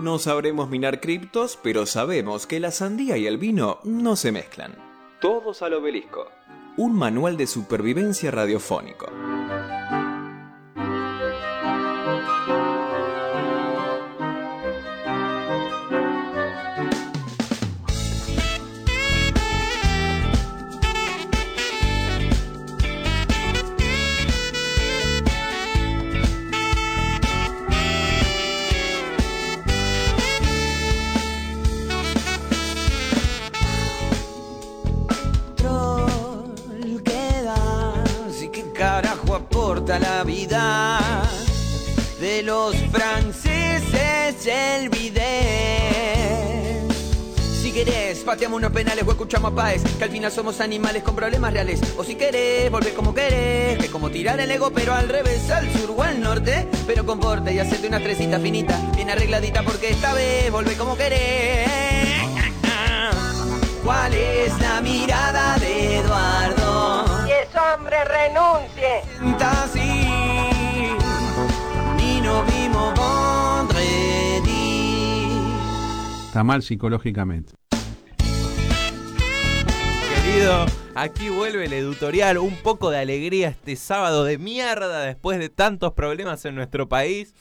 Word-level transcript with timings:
No 0.00 0.18
sabremos 0.18 0.70
minar 0.70 0.98
criptos, 1.00 1.58
pero 1.62 1.84
sabemos 1.84 2.46
que 2.46 2.58
la 2.58 2.70
sandía 2.70 3.18
y 3.18 3.26
el 3.26 3.36
vino 3.36 3.80
no 3.84 4.16
se 4.16 4.32
mezclan. 4.32 4.74
Todos 5.20 5.60
al 5.60 5.74
obelisco. 5.74 6.26
Un 6.78 6.94
manual 6.94 7.36
de 7.36 7.46
supervivencia 7.46 8.30
radiofónico. 8.30 9.08
Pateamos 48.30 48.58
unos 48.58 48.70
penales 48.70 49.04
o 49.04 49.10
escuchamos 49.10 49.50
a 49.50 49.54
Paez, 49.56 49.82
que 49.98 50.04
al 50.04 50.10
final 50.10 50.30
somos 50.30 50.60
animales 50.60 51.02
con 51.02 51.16
problemas 51.16 51.52
reales. 51.52 51.80
O 51.96 52.04
si 52.04 52.14
querés, 52.14 52.70
volver 52.70 52.94
como 52.94 53.12
querés, 53.12 53.76
que 53.76 53.86
es 53.86 53.90
como 53.90 54.08
tirar 54.08 54.38
el 54.38 54.48
ego, 54.48 54.70
pero 54.70 54.94
al 54.94 55.08
revés, 55.08 55.50
al 55.50 55.68
sur 55.72 55.90
o 55.96 56.00
al 56.04 56.20
norte, 56.20 56.68
pero 56.86 57.04
con 57.04 57.18
porte 57.18 57.52
y 57.52 57.58
hacerte 57.58 57.88
una 57.88 57.98
tresita 57.98 58.38
finita, 58.38 58.80
bien 58.94 59.10
arregladita, 59.10 59.64
porque 59.64 59.90
esta 59.90 60.14
vez 60.14 60.48
volver 60.52 60.76
como 60.76 60.96
querés. 60.96 61.68
¿Cuál 63.84 64.14
es 64.14 64.56
la 64.60 64.80
mirada 64.80 65.58
de 65.58 65.96
Eduardo? 65.96 67.26
Y 67.26 67.32
ese 67.32 67.58
hombre 67.58 67.96
renuncie. 68.04 69.02
Así, 69.40 70.08
y 71.98 72.20
no 72.20 72.44
vimos. 72.44 73.00
Está 76.30 76.44
mal 76.44 76.62
psicológicamente. 76.62 77.59
Querido, 80.30 80.64
aquí 80.94 81.28
vuelve 81.28 81.64
el 81.64 81.72
editorial. 81.72 82.38
Un 82.38 82.54
poco 82.54 82.90
de 82.90 82.98
alegría 82.98 83.48
este 83.48 83.74
sábado 83.74 84.22
de 84.22 84.38
mierda 84.38 85.02
después 85.02 85.40
de 85.40 85.48
tantos 85.48 85.92
problemas 85.94 86.44
en 86.44 86.54
nuestro 86.54 86.88
país. 86.88 87.34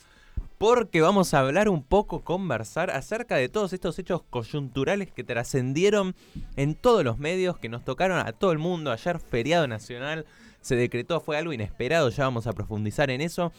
Porque 0.58 1.00
vamos 1.00 1.36
a 1.36 1.40
hablar 1.42 1.70
un 1.70 1.84
poco, 1.84 2.24
conversar 2.24 2.90
acerca 2.90 3.36
de 3.36 3.48
todos 3.48 3.74
estos 3.74 4.00
hechos 4.00 4.24
coyunturales 4.32 5.12
que 5.12 5.24
trascendieron 5.24 6.16
en 6.56 6.74
todos 6.74 7.04
los 7.04 7.20
medios, 7.20 7.60
que 7.60 7.70
nos 7.70 7.86
tocaron 7.86 8.18
a 8.26 8.32
todo 8.32 8.52
el 8.52 8.58
mundo. 8.58 8.92
Ayer, 8.92 9.20
feriado 9.20 9.68
nacional, 9.68 10.26
se 10.62 10.76
decretó, 10.76 11.20
fue 11.20 11.38
algo 11.38 11.54
inesperado, 11.54 12.10
ya 12.10 12.24
vamos 12.24 12.48
a 12.48 12.54
profundizar 12.54 13.12
en 13.12 13.22
eso. 13.22 13.54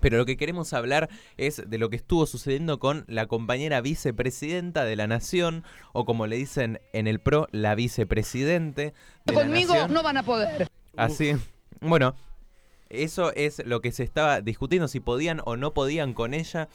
Pero 0.00 0.18
lo 0.18 0.26
que 0.26 0.36
queremos 0.36 0.72
hablar 0.72 1.08
es 1.36 1.62
de 1.68 1.78
lo 1.78 1.90
que 1.90 1.96
estuvo 1.96 2.26
sucediendo 2.26 2.78
con 2.78 3.04
la 3.06 3.26
compañera 3.26 3.80
vicepresidenta 3.80 4.84
de 4.84 4.96
la 4.96 5.06
Nación, 5.06 5.64
o 5.92 6.04
como 6.04 6.26
le 6.26 6.36
dicen 6.36 6.80
en 6.92 7.06
el 7.06 7.20
PRO, 7.20 7.48
la 7.52 7.74
vicepresidente. 7.74 8.94
De 9.26 9.34
la 9.34 9.42
Conmigo 9.42 9.74
Nación. 9.74 9.92
no 9.92 10.02
van 10.02 10.16
a 10.16 10.22
poder. 10.22 10.68
Así. 10.96 11.32
Bueno, 11.80 12.14
eso 12.90 13.32
es 13.34 13.64
lo 13.64 13.80
que 13.80 13.92
se 13.92 14.02
estaba 14.02 14.40
discutiendo, 14.40 14.88
si 14.88 15.00
podían 15.00 15.40
o 15.44 15.56
no 15.56 15.72
podían 15.72 16.12
con 16.12 16.34
ella. 16.34 16.68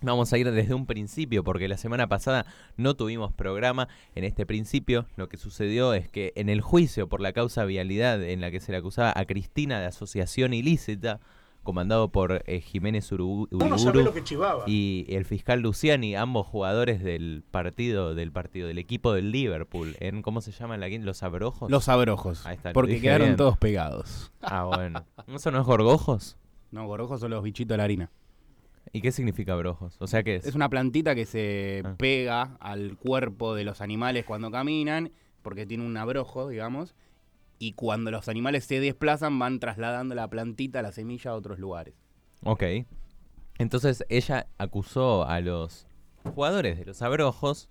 Vamos 0.00 0.32
a 0.32 0.38
ir 0.38 0.50
desde 0.50 0.74
un 0.74 0.84
principio, 0.84 1.44
porque 1.44 1.66
la 1.66 1.78
semana 1.78 2.08
pasada 2.08 2.44
no 2.76 2.94
tuvimos 2.94 3.32
programa. 3.32 3.88
En 4.14 4.24
este 4.24 4.44
principio, 4.44 5.06
lo 5.16 5.28
que 5.28 5.38
sucedió 5.38 5.94
es 5.94 6.08
que 6.08 6.32
en 6.36 6.50
el 6.50 6.60
juicio 6.60 7.08
por 7.08 7.20
la 7.20 7.32
causa 7.32 7.64
vialidad 7.64 8.22
en 8.22 8.42
la 8.42 8.50
que 8.50 8.60
se 8.60 8.72
le 8.72 8.78
acusaba 8.78 9.14
a 9.16 9.24
Cristina 9.24 9.80
de 9.80 9.86
asociación 9.86 10.52
ilícita, 10.52 11.20
comandado 11.64 12.12
por 12.12 12.42
eh, 12.46 12.60
Jiménez 12.60 13.10
Uriburu 13.10 13.48
lo 13.50 14.12
que 14.12 14.22
chivaba. 14.22 14.64
y 14.68 15.06
el 15.08 15.24
fiscal 15.24 15.60
Luciani, 15.60 16.14
ambos 16.14 16.46
jugadores 16.46 17.02
del 17.02 17.42
partido, 17.50 18.14
del 18.14 18.30
partido, 18.30 18.68
del 18.68 18.78
equipo 18.78 19.12
del 19.12 19.32
Liverpool, 19.32 19.96
en 20.00 20.22
¿cómo 20.22 20.40
se 20.40 20.52
llaman 20.52 20.78
la 20.80 20.88
los 20.88 21.22
abrojos? 21.24 21.70
Los 21.70 21.88
abrojos. 21.88 22.46
Ahí 22.46 22.54
está, 22.56 22.72
porque 22.72 23.00
quedaron 23.00 23.28
bien. 23.28 23.36
todos 23.36 23.58
pegados. 23.58 24.30
Ah, 24.40 24.64
bueno. 24.64 25.04
¿Eso 25.34 25.50
no 25.50 25.60
es 25.60 25.66
gorgojos? 25.66 26.36
No, 26.70 26.86
gorgojos 26.86 27.20
son 27.20 27.30
los 27.30 27.42
bichitos 27.42 27.70
de 27.74 27.76
la 27.78 27.84
harina. 27.84 28.10
¿Y 28.92 29.00
qué 29.00 29.10
significa 29.10 29.54
brojos? 29.56 29.96
O 29.98 30.06
sea, 30.06 30.22
¿qué 30.22 30.36
es? 30.36 30.46
Es 30.46 30.54
una 30.54 30.68
plantita 30.68 31.14
que 31.14 31.24
se 31.26 31.82
Ah. 31.84 31.94
pega 31.98 32.56
al 32.60 32.96
cuerpo 32.96 33.54
de 33.54 33.64
los 33.64 33.80
animales 33.80 34.24
cuando 34.24 34.50
caminan, 34.50 35.10
porque 35.42 35.66
tiene 35.66 35.84
un 35.84 35.96
abrojo, 35.96 36.48
digamos, 36.48 36.94
y 37.58 37.72
cuando 37.72 38.10
los 38.10 38.28
animales 38.28 38.64
se 38.64 38.80
desplazan 38.80 39.38
van 39.38 39.60
trasladando 39.60 40.14
la 40.14 40.28
plantita, 40.28 40.82
la 40.82 40.92
semilla 40.92 41.32
a 41.32 41.34
otros 41.34 41.58
lugares. 41.58 41.94
Ok. 42.42 42.62
Entonces 43.58 44.04
ella 44.08 44.46
acusó 44.58 45.26
a 45.26 45.40
los 45.40 45.86
jugadores 46.24 46.78
de 46.78 46.84
los 46.84 47.02
abrojos. 47.02 47.68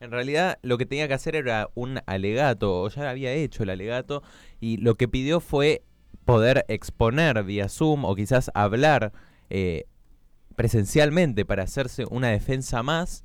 En 0.00 0.10
realidad 0.10 0.58
lo 0.62 0.78
que 0.78 0.86
tenía 0.86 1.08
que 1.08 1.14
hacer 1.14 1.36
era 1.36 1.68
un 1.74 2.00
alegato, 2.06 2.82
o 2.82 2.88
ya 2.88 3.10
había 3.10 3.32
hecho 3.32 3.62
el 3.62 3.70
alegato, 3.70 4.22
y 4.60 4.76
lo 4.78 4.94
que 4.94 5.08
pidió 5.08 5.40
fue 5.40 5.82
poder 6.24 6.64
exponer 6.68 7.42
vía 7.44 7.68
Zoom 7.68 8.04
o 8.04 8.14
quizás 8.14 8.50
hablar 8.54 9.12
eh, 9.50 9.84
presencialmente 10.56 11.44
para 11.44 11.64
hacerse 11.64 12.04
una 12.10 12.28
defensa 12.28 12.82
más. 12.82 13.24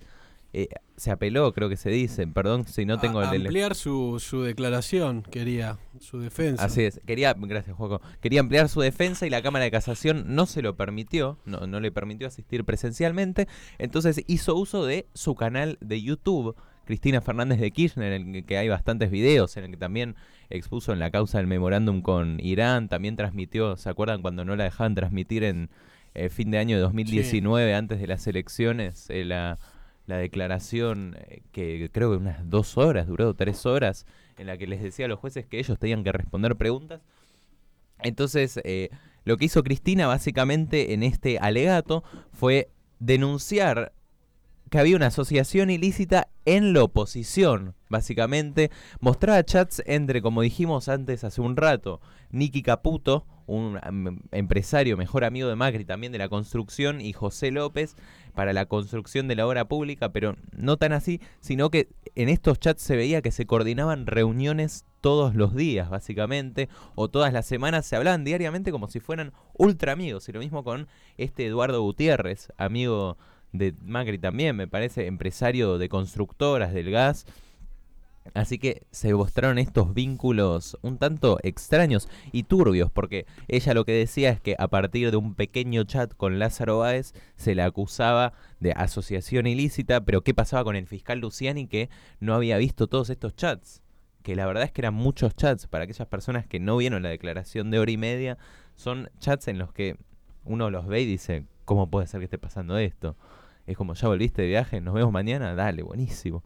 Eh, 0.53 0.67
se 0.95 1.11
apeló, 1.11 1.53
creo 1.53 1.69
que 1.69 1.77
se 1.77 1.89
dice, 1.89 2.27
perdón 2.27 2.65
si 2.67 2.85
no 2.85 2.99
tengo 2.99 3.19
A- 3.19 3.33
el... 3.35 3.41
ampliar 3.41 3.75
su, 3.75 4.19
su 4.19 4.43
declaración, 4.43 5.23
quería, 5.23 5.77
su 5.99 6.19
defensa. 6.19 6.63
Así 6.63 6.83
es, 6.83 7.01
quería, 7.05 7.33
gracias 7.37 7.75
Juaco, 7.75 8.01
quería 8.21 8.39
ampliar 8.41 8.69
su 8.69 8.81
defensa 8.81 9.25
y 9.25 9.29
la 9.29 9.41
Cámara 9.41 9.65
de 9.65 9.71
Casación 9.71 10.35
no 10.35 10.45
se 10.45 10.61
lo 10.61 10.75
permitió, 10.75 11.39
no, 11.45 11.65
no 11.67 11.79
le 11.79 11.91
permitió 11.91 12.27
asistir 12.27 12.63
presencialmente, 12.63 13.47
entonces 13.79 14.23
hizo 14.27 14.55
uso 14.55 14.85
de 14.85 15.07
su 15.13 15.35
canal 15.35 15.77
de 15.81 16.01
YouTube, 16.01 16.55
Cristina 16.85 17.21
Fernández 17.21 17.59
de 17.59 17.71
Kirchner, 17.71 18.13
en 18.13 18.35
el 18.35 18.45
que 18.45 18.57
hay 18.57 18.67
bastantes 18.69 19.09
videos, 19.09 19.55
en 19.57 19.63
el 19.63 19.71
que 19.71 19.77
también 19.77 20.15
expuso 20.49 20.91
en 20.93 20.99
la 20.99 21.11
causa 21.11 21.37
del 21.37 21.47
memorándum 21.47 22.01
con 22.01 22.39
Irán, 22.39 22.89
también 22.89 23.15
transmitió, 23.15 23.77
¿se 23.77 23.89
acuerdan 23.89 24.21
cuando 24.21 24.43
no 24.45 24.55
la 24.55 24.65
dejaban 24.65 24.93
transmitir 24.93 25.43
en 25.43 25.69
eh, 26.13 26.29
fin 26.29 26.51
de 26.51 26.59
año 26.59 26.75
de 26.75 26.81
2019, 26.83 27.73
antes 27.73 27.99
de 27.99 28.07
las 28.07 28.27
elecciones, 28.27 29.09
eh, 29.09 29.25
la, 29.25 29.57
la 30.05 30.17
declaración 30.17 31.15
eh, 31.17 31.41
que 31.51 31.89
creo 31.91 32.11
que 32.11 32.17
unas 32.17 32.49
dos 32.49 32.77
horas, 32.77 33.07
duró 33.07 33.33
tres 33.33 33.65
horas, 33.65 34.05
en 34.37 34.47
la 34.47 34.57
que 34.57 34.67
les 34.67 34.81
decía 34.81 35.05
a 35.05 35.09
los 35.09 35.19
jueces 35.19 35.45
que 35.45 35.59
ellos 35.59 35.79
tenían 35.79 36.03
que 36.03 36.11
responder 36.11 36.55
preguntas. 36.55 37.01
Entonces, 37.99 38.59
eh, 38.63 38.89
lo 39.23 39.37
que 39.37 39.45
hizo 39.45 39.63
Cristina 39.63 40.07
básicamente 40.07 40.93
en 40.93 41.03
este 41.03 41.39
alegato 41.39 42.03
fue 42.31 42.69
denunciar 42.99 43.93
que 44.73 44.79
había 44.79 44.95
una 44.95 45.05
asociación 45.05 45.69
ilícita 45.69 46.29
en 46.45 46.73
la 46.73 46.81
oposición, 46.81 47.75
básicamente. 47.89 48.71
Mostraba 49.01 49.43
chats 49.43 49.83
entre, 49.85 50.23
como 50.23 50.41
dijimos 50.41 50.89
antes 50.89 51.23
hace 51.23 51.41
un 51.41 51.55
rato, 51.55 52.01
Nicky 52.31 52.63
Caputo, 52.63 53.27
un 53.45 53.79
em, 53.83 54.17
empresario, 54.31 54.97
mejor 54.97 55.25
amigo 55.25 55.47
de 55.47 55.55
Macri 55.55 55.85
también 55.85 56.11
de 56.11 56.17
la 56.17 56.27
construcción, 56.27 57.01
y 57.01 57.13
José 57.13 57.51
López 57.51 57.95
para 58.33 58.51
la 58.51 58.65
construcción 58.65 59.27
de 59.27 59.35
la 59.35 59.45
obra 59.45 59.65
pública, 59.65 60.11
pero 60.11 60.37
no 60.53 60.77
tan 60.77 60.91
así, 60.91 61.21
sino 61.39 61.69
que 61.69 61.89
en 62.15 62.27
estos 62.27 62.59
chats 62.59 62.81
se 62.81 62.95
veía 62.95 63.21
que 63.21 63.29
se 63.29 63.45
coordinaban 63.45 64.07
reuniones 64.07 64.85
todos 65.01 65.35
los 65.35 65.53
días, 65.53 65.91
básicamente, 65.91 66.67
o 66.95 67.11
todas 67.11 67.31
las 67.31 67.45
semanas, 67.45 67.85
se 67.85 67.95
hablaban 67.95 68.23
diariamente 68.23 68.71
como 68.71 68.87
si 68.87 68.99
fueran 68.99 69.33
ultra 69.53 69.91
amigos, 69.91 70.27
y 70.29 70.31
lo 70.31 70.39
mismo 70.39 70.63
con 70.63 70.87
este 71.17 71.45
Eduardo 71.45 71.79
Gutiérrez, 71.83 72.51
amigo 72.57 73.19
de 73.53 73.73
Macri 73.83 74.17
también, 74.17 74.55
me 74.55 74.67
parece, 74.67 75.07
empresario 75.07 75.77
de 75.77 75.87
constructoras 75.87 76.73
del 76.73 76.91
gas. 76.91 77.25
Así 78.33 78.57
que 78.57 78.83
se 78.91 79.13
mostraron 79.13 79.57
estos 79.57 79.93
vínculos 79.93 80.77
un 80.81 80.97
tanto 80.97 81.39
extraños 81.43 82.07
y 82.31 82.43
turbios, 82.43 82.89
porque 82.89 83.25
ella 83.49 83.73
lo 83.73 83.85
que 83.85 83.91
decía 83.91 84.29
es 84.29 84.39
que 84.39 84.55
a 84.57 84.69
partir 84.69 85.11
de 85.11 85.17
un 85.17 85.35
pequeño 85.35 85.83
chat 85.83 86.13
con 86.15 86.39
Lázaro 86.39 86.79
Báez 86.79 87.13
se 87.35 87.53
la 87.53 87.65
acusaba 87.65 88.33
de 88.59 88.71
asociación 88.71 89.45
ilícita, 89.45 90.01
pero 90.01 90.21
¿qué 90.21 90.33
pasaba 90.33 90.63
con 90.63 90.77
el 90.77 90.87
fiscal 90.87 91.19
Luciani 91.19 91.67
que 91.67 91.89
no 92.21 92.33
había 92.33 92.57
visto 92.57 92.87
todos 92.87 93.09
estos 93.09 93.35
chats? 93.35 93.81
Que 94.23 94.37
la 94.37 94.45
verdad 94.45 94.63
es 94.63 94.71
que 94.71 94.81
eran 94.81 94.93
muchos 94.93 95.35
chats 95.35 95.67
para 95.67 95.83
aquellas 95.83 96.07
personas 96.07 96.47
que 96.47 96.61
no 96.61 96.77
vieron 96.77 97.03
la 97.03 97.09
declaración 97.09 97.71
de 97.71 97.79
hora 97.79 97.91
y 97.91 97.97
media, 97.97 98.37
son 98.75 99.09
chats 99.19 99.49
en 99.49 99.59
los 99.59 99.73
que 99.73 99.97
uno 100.45 100.69
los 100.69 100.87
ve 100.87 101.01
y 101.01 101.05
dice, 101.05 101.45
¿cómo 101.65 101.89
puede 101.89 102.07
ser 102.07 102.21
que 102.21 102.25
esté 102.25 102.37
pasando 102.37 102.77
esto? 102.77 103.17
Es 103.65 103.77
como, 103.77 103.93
ya 103.93 104.07
volviste 104.07 104.41
de 104.41 104.47
viaje, 104.49 104.81
nos 104.81 104.93
vemos 104.93 105.11
mañana, 105.11 105.55
dale, 105.55 105.83
buenísimo. 105.83 106.43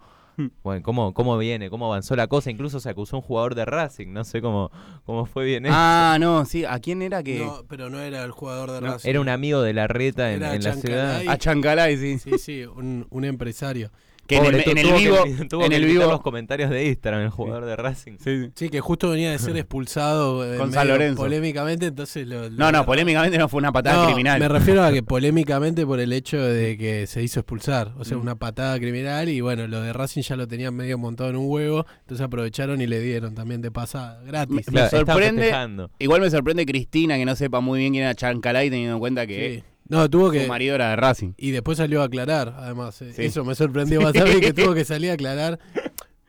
Bueno, 0.63 0.83
¿cómo, 0.83 1.15
¿Cómo 1.15 1.35
viene? 1.39 1.71
¿Cómo 1.71 1.87
avanzó 1.87 2.15
la 2.15 2.27
cosa? 2.27 2.51
Incluso 2.51 2.79
se 2.79 2.87
acusó 2.89 3.15
a 3.15 3.19
un 3.19 3.25
jugador 3.25 3.55
de 3.55 3.65
Racing. 3.65 4.13
No 4.13 4.23
sé 4.23 4.39
cómo, 4.39 4.69
cómo 5.03 5.25
fue 5.25 5.45
bien 5.45 5.65
eso. 5.65 5.73
Ah, 5.75 6.17
no, 6.19 6.45
sí. 6.45 6.63
¿A 6.63 6.77
quién 6.77 7.01
era 7.01 7.23
que...? 7.23 7.39
No, 7.39 7.63
pero 7.67 7.89
no 7.89 7.99
era 7.99 8.23
el 8.23 8.29
jugador 8.29 8.69
de 8.69 8.81
No, 8.81 8.93
Racing. 8.93 9.09
Era 9.09 9.19
un 9.19 9.29
amigo 9.29 9.63
de 9.63 9.73
la 9.73 9.87
reta 9.87 10.31
en, 10.31 10.43
en 10.43 10.63
la 10.63 10.73
ciudad. 10.73 11.23
A 11.27 11.37
Chancalay, 11.39 11.97
sí. 11.97 12.19
Sí, 12.19 12.37
sí, 12.37 12.65
un, 12.65 13.07
un 13.09 13.25
empresario. 13.25 13.89
Que 14.27 14.37
en 14.37 14.45
el, 14.45 14.51
Pobre, 14.51 14.71
en 14.71 14.77
el 14.77 14.83
tuvo 14.83 14.93
que- 14.97 15.03
vivo... 15.03 15.17
tuvo 15.49 15.63
en 15.63 15.69
que 15.69 15.75
el 15.77 15.85
vivo... 15.85 16.03
los 16.05 16.21
comentarios 16.21 16.69
de 16.69 16.85
Instagram, 16.87 17.21
el 17.23 17.29
jugador 17.29 17.65
de 17.65 17.75
Racing. 17.75 18.17
Sí, 18.23 18.43
sí. 18.45 18.51
Sí, 18.55 18.69
que 18.69 18.79
justo 18.81 19.09
venía 19.09 19.31
de 19.31 19.39
ser 19.39 19.55
expulsado 19.57 20.43
eh, 20.53 20.57
Con 20.57 20.71
San 20.73 20.87
Lorenzo. 20.87 21.21
polémicamente, 21.21 21.85
entonces 21.87 22.27
lo, 22.27 22.43
lo- 22.49 22.57
No, 22.57 22.71
no, 22.71 22.85
polémicamente 22.85 23.37
no 23.37 23.47
fue 23.49 23.59
una 23.59 23.71
patada 23.71 24.01
No, 24.03 24.05
criminal. 24.07 24.39
Me 24.39 24.47
refiero 24.47 24.83
a 24.83 24.91
que 24.91 25.01
polémicamente 25.03 25.85
por 25.85 25.99
el 25.99 26.11
hecho 26.13 26.41
de 26.41 26.77
que 26.77 27.07
se 27.07 27.23
hizo 27.23 27.39
expulsar, 27.39 27.93
o 27.97 28.03
sea, 28.05 28.17
Mm. 28.17 28.21
una 28.21 28.35
patada 28.35 28.77
criminal 28.79 29.29
y 29.29 29.41
bueno, 29.41 29.67
lo 29.67 29.81
de 29.81 29.93
Racing 29.93 30.21
ya 30.23 30.35
lo 30.35 30.47
tenían 30.47 30.75
medio 30.75 30.97
montado 30.97 31.29
en 31.29 31.35
un 31.37 31.45
huevo, 31.49 31.85
entonces 32.01 32.25
aprovecharon 32.25 32.81
y 32.81 32.87
le 32.87 32.99
dieron 32.99 33.33
también 33.35 33.61
de 33.61 33.71
pasada, 33.71 34.21
gratis. 34.25 34.71
Me 34.71 34.89
sorprende-. 34.89 35.53
Igual 35.99 36.21
me 36.21 36.29
sorprende 36.29 36.65
Cristina 36.65 37.15
que 37.17 37.25
no 37.25 37.35
sepa 37.35 37.59
muy 37.61 37.79
bien 37.79 37.93
quién 37.93 38.03
era 38.03 38.15
Chancalay 38.15 38.69
teniendo 38.69 38.93
en 38.95 38.99
cuenta 38.99 39.25
que 39.27 39.37
Sí. 39.57 39.63
No, 39.89 40.09
tuvo 40.09 40.27
su 40.27 40.33
que 40.33 40.47
marido 40.47 40.75
era 40.75 40.89
de 40.89 40.95
Racing. 40.97 41.33
y 41.37 41.51
después 41.51 41.77
salió 41.77 42.01
a 42.01 42.05
aclarar, 42.05 42.55
además, 42.57 43.01
eh, 43.01 43.13
Sí. 43.13 43.23
eso 43.25 43.43
me 43.45 43.55
sorprendió 43.55 44.01
más 44.01 44.15
a 44.15 44.25
mí 44.25 44.39
que 44.41 44.53
tuvo 44.53 44.73
que 44.73 44.83
salir 44.85 45.11
a 45.11 45.13
aclarar. 45.13 45.59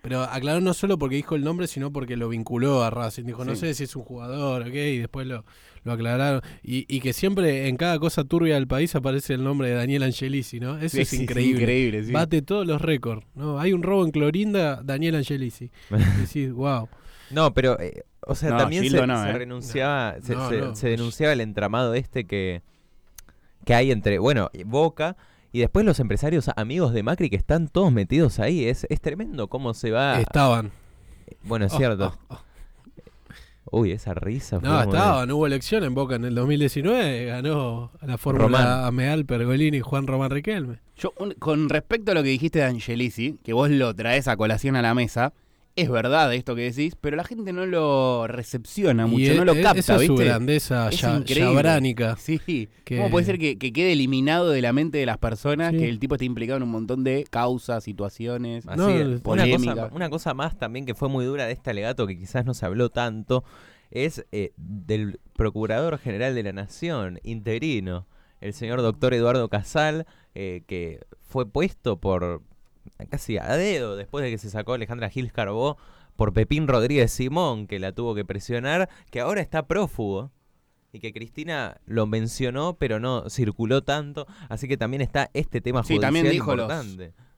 Pero 0.00 0.22
aclaró 0.22 0.60
no 0.60 0.72
solo 0.74 0.96
porque 0.96 1.16
dijo 1.16 1.34
el 1.34 1.42
nombre, 1.42 1.66
sino 1.66 1.92
porque 1.92 2.16
lo 2.16 2.28
vinculó 2.28 2.82
a 2.84 2.88
Racing. 2.90 3.24
Dijo, 3.24 3.44
no 3.44 3.54
Sí. 3.56 3.60
sé 3.62 3.74
si 3.74 3.84
es 3.84 3.96
un 3.96 4.04
jugador, 4.04 4.62
¿ok? 4.62 4.74
Y 4.74 4.98
después 4.98 5.26
lo, 5.26 5.44
lo 5.82 5.92
aclararon. 5.92 6.40
Y, 6.62 6.86
y 6.88 7.00
que 7.00 7.12
siempre 7.12 7.68
en 7.68 7.76
cada 7.76 7.98
cosa 7.98 8.22
turbia 8.24 8.54
del 8.54 8.68
país 8.68 8.94
aparece 8.94 9.34
el 9.34 9.42
nombre 9.42 9.68
de 9.70 9.74
Daniel 9.74 10.04
Angelici, 10.04 10.60
¿no? 10.60 10.78
Eso 10.78 10.96
Sí, 10.96 11.00
es 11.02 11.08
sí, 11.08 11.16
sí, 11.16 11.22
increíble. 11.24 11.60
increíble, 11.62 12.04
sí. 12.04 12.12
Bate 12.12 12.42
todos 12.42 12.66
los 12.66 12.80
récords, 12.80 13.26
¿no? 13.34 13.58
Hay 13.58 13.72
un 13.72 13.82
robo 13.82 14.04
en 14.04 14.12
Clorinda, 14.12 14.80
Daniel 14.84 15.16
Angelici. 15.16 15.70
Y 15.90 16.20
decís, 16.22 16.52
wow. 16.52 16.88
No, 17.30 17.52
pero, 17.52 17.78
eh, 17.78 18.04
o 18.20 18.34
sea, 18.36 18.50
No, 18.50 18.56
también 18.58 18.88
se, 18.88 19.04
no, 19.06 19.22
se 19.24 19.30
eh. 19.30 19.32
renunciaba, 19.32 20.16
se, 20.22 20.34
No, 20.34 20.48
se- 20.48 20.58
no. 20.58 20.74
se 20.76 20.88
denunciaba 20.90 21.32
el 21.34 21.40
entramado 21.40 21.92
este 21.94 22.24
que, 22.24 22.62
que 23.68 23.74
hay 23.74 23.92
entre, 23.92 24.18
bueno, 24.18 24.50
Boca 24.64 25.18
y 25.52 25.58
después 25.58 25.84
los 25.84 26.00
empresarios 26.00 26.48
amigos 26.56 26.94
de 26.94 27.02
Macri 27.02 27.28
que 27.28 27.36
están 27.36 27.68
todos 27.68 27.92
metidos 27.92 28.38
ahí. 28.38 28.64
Es, 28.64 28.86
es 28.88 28.98
tremendo 29.02 29.48
cómo 29.48 29.74
se 29.74 29.90
va. 29.90 30.18
Estaban. 30.22 30.70
Bueno, 31.42 31.66
es 31.66 31.74
Oh, 31.74 31.76
cierto. 31.76 32.14
oh, 32.30 32.34
oh. 32.34 33.80
Uy, 33.80 33.92
esa 33.92 34.14
risa. 34.14 34.58
fue 34.58 34.66
No, 34.70 34.78
de- 34.78 34.84
estaban. 34.84 35.30
Hubo 35.30 35.46
elección 35.46 35.84
en 35.84 35.92
Boca 35.94 36.14
en 36.14 36.24
el 36.24 36.34
2019. 36.34 37.26
Ganó 37.26 37.90
la 38.00 38.16
Fórmula. 38.16 38.86
Ameal, 38.86 39.26
Pergolini 39.26 39.76
y 39.76 39.80
Juan 39.80 40.06
Román 40.06 40.30
Riquelme. 40.30 40.78
Yo, 40.96 41.12
un- 41.18 41.32
con 41.34 41.68
respecto 41.68 42.12
a 42.12 42.14
lo 42.14 42.22
que 42.22 42.30
dijiste 42.30 42.60
de 42.60 42.64
Angelici, 42.64 43.36
que 43.44 43.52
vos 43.52 43.68
lo 43.68 43.94
traes 43.94 44.28
a 44.28 44.38
colación 44.38 44.76
a 44.76 44.80
la 44.82 44.94
mesa, 44.94 45.34
es 45.80 45.90
verdad 45.90 46.32
esto 46.34 46.54
que 46.54 46.62
decís, 46.70 46.94
pero 47.00 47.16
la 47.16 47.24
gente 47.24 47.52
no 47.52 47.66
lo 47.66 48.26
recepciona 48.26 49.06
mucho, 49.06 49.32
e- 49.32 49.36
no 49.36 49.44
lo 49.44 49.52
e- 49.54 49.62
capta, 49.62 49.78
Esa 49.80 49.96
es 49.96 50.06
su 50.06 50.12
¿viste? 50.14 50.24
grandeza 50.26 50.88
Es 50.90 51.00
ya, 51.00 51.22
yabránica. 51.24 52.16
Sí, 52.16 52.38
Que- 52.84 52.96
¿cómo 52.96 53.10
puede 53.10 53.26
ser 53.26 53.38
que, 53.38 53.58
que 53.58 53.72
quede 53.72 53.92
eliminado 53.92 54.50
de 54.50 54.60
la 54.62 54.72
mente 54.72 54.98
de 54.98 55.06
las 55.06 55.18
personas 55.18 55.72
Sí. 55.72 55.78
que 55.78 55.88
el 55.88 55.98
tipo 55.98 56.14
esté 56.16 56.24
implicado 56.24 56.56
en 56.58 56.62
un 56.64 56.70
montón 56.70 57.04
de 57.04 57.24
causas, 57.30 57.84
situaciones? 57.84 58.66
Así 58.66 58.78
No, 58.78 58.88
es. 58.88 59.00
es- 59.00 59.06
una, 59.06 59.20
polémica. 59.20 59.74
cosa, 59.74 59.90
una 59.94 60.10
cosa 60.10 60.34
más 60.34 60.58
también 60.58 60.86
que 60.86 60.94
fue 60.94 61.08
muy 61.08 61.24
dura 61.24 61.46
de 61.46 61.52
este 61.52 61.70
alegato 61.70 62.06
que 62.06 62.18
quizás 62.18 62.44
no 62.44 62.54
se 62.54 62.66
habló 62.66 62.90
tanto 62.90 63.44
es 63.90 64.26
eh, 64.32 64.52
del 64.56 65.18
Procurador 65.34 65.98
General 65.98 66.34
de 66.34 66.42
la 66.42 66.52
Nación, 66.52 67.20
interino, 67.22 68.06
el 68.40 68.52
señor 68.52 68.82
doctor 68.82 69.14
Eduardo 69.14 69.48
Casal, 69.48 70.06
eh, 70.34 70.62
que 70.66 71.00
fue 71.20 71.50
puesto 71.50 71.98
por 71.98 72.42
casi 73.06 73.38
a 73.38 73.56
dedo 73.56 73.96
después 73.96 74.24
de 74.24 74.30
que 74.30 74.38
se 74.38 74.50
sacó 74.50 74.74
Alejandra 74.74 75.08
Gil 75.10 75.32
Carbó 75.32 75.76
por 76.16 76.32
Pepín 76.32 76.66
Rodríguez 76.66 77.12
Simón, 77.12 77.66
que 77.66 77.78
la 77.78 77.92
tuvo 77.92 78.14
que 78.14 78.24
presionar, 78.24 78.88
que 79.10 79.20
ahora 79.20 79.40
está 79.40 79.66
prófugo. 79.66 80.32
Y 80.90 81.00
que 81.00 81.12
Cristina 81.12 81.80
lo 81.84 82.06
mencionó, 82.06 82.76
pero 82.78 82.98
no 82.98 83.28
circuló 83.28 83.82
tanto. 83.82 84.26
Así 84.48 84.66
que 84.68 84.78
también 84.78 85.02
está 85.02 85.30
este 85.34 85.60
tema 85.60 85.82
Sí, 85.82 85.94
judicial 85.94 86.00
también 86.14 86.30
dijo 86.32 86.56
los-. 86.56 86.68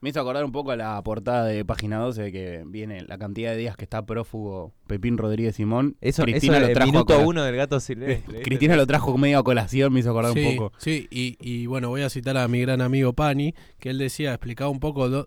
Me 0.03 0.09
hizo 0.11 0.21
acordar 0.21 0.45
un 0.45 0.53
poco 0.53 0.71
a 0.71 0.77
la 0.77 1.03
portada 1.03 1.45
de 1.45 1.63
Página 1.65 1.99
12 1.99 2.23
de 2.23 2.33
que 2.33 2.63
viene 2.67 3.03
la 3.03 3.19
cantidad 3.19 3.51
de 3.51 3.59
días 3.59 3.77
que 3.77 3.85
está 3.85 4.07
prófugo 4.07 4.73
Pepín 4.87 5.19
Rodríguez 5.19 5.57
Simón. 5.57 5.97
Eso, 6.01 6.23
Cristina 6.23 6.55
eso 6.55 6.61
lo 6.63 6.67
el 6.69 6.75
trajo 6.75 6.91
minuto 6.93 7.21
uno 7.21 7.45
del 7.45 7.57
gato 7.57 7.79
silvestre. 7.81 8.41
Cristina 8.43 8.77
lo 8.77 8.87
trajo 8.87 9.17
medio 9.19 9.39
a 9.39 9.45
colación, 9.45 9.93
me 9.93 10.01
hizo 10.01 10.11
acordar 10.11 10.33
Sí, 10.33 10.45
un 10.45 10.57
poco. 10.57 10.73
sí, 10.79 11.07
y, 11.11 11.37
y 11.41 11.67
bueno, 11.67 11.91
voy 11.91 12.01
a 12.03 12.09
citar 12.09 12.37
a 12.39 12.49
mi 12.49 12.61
gran 12.63 12.81
amigo 12.81 13.13
Pani, 13.13 13.55
que 13.79 13.91
él 13.91 13.99
decía, 13.99 14.31
explicaba 14.33 14.71
un 14.71 14.81
poco, 14.81 15.27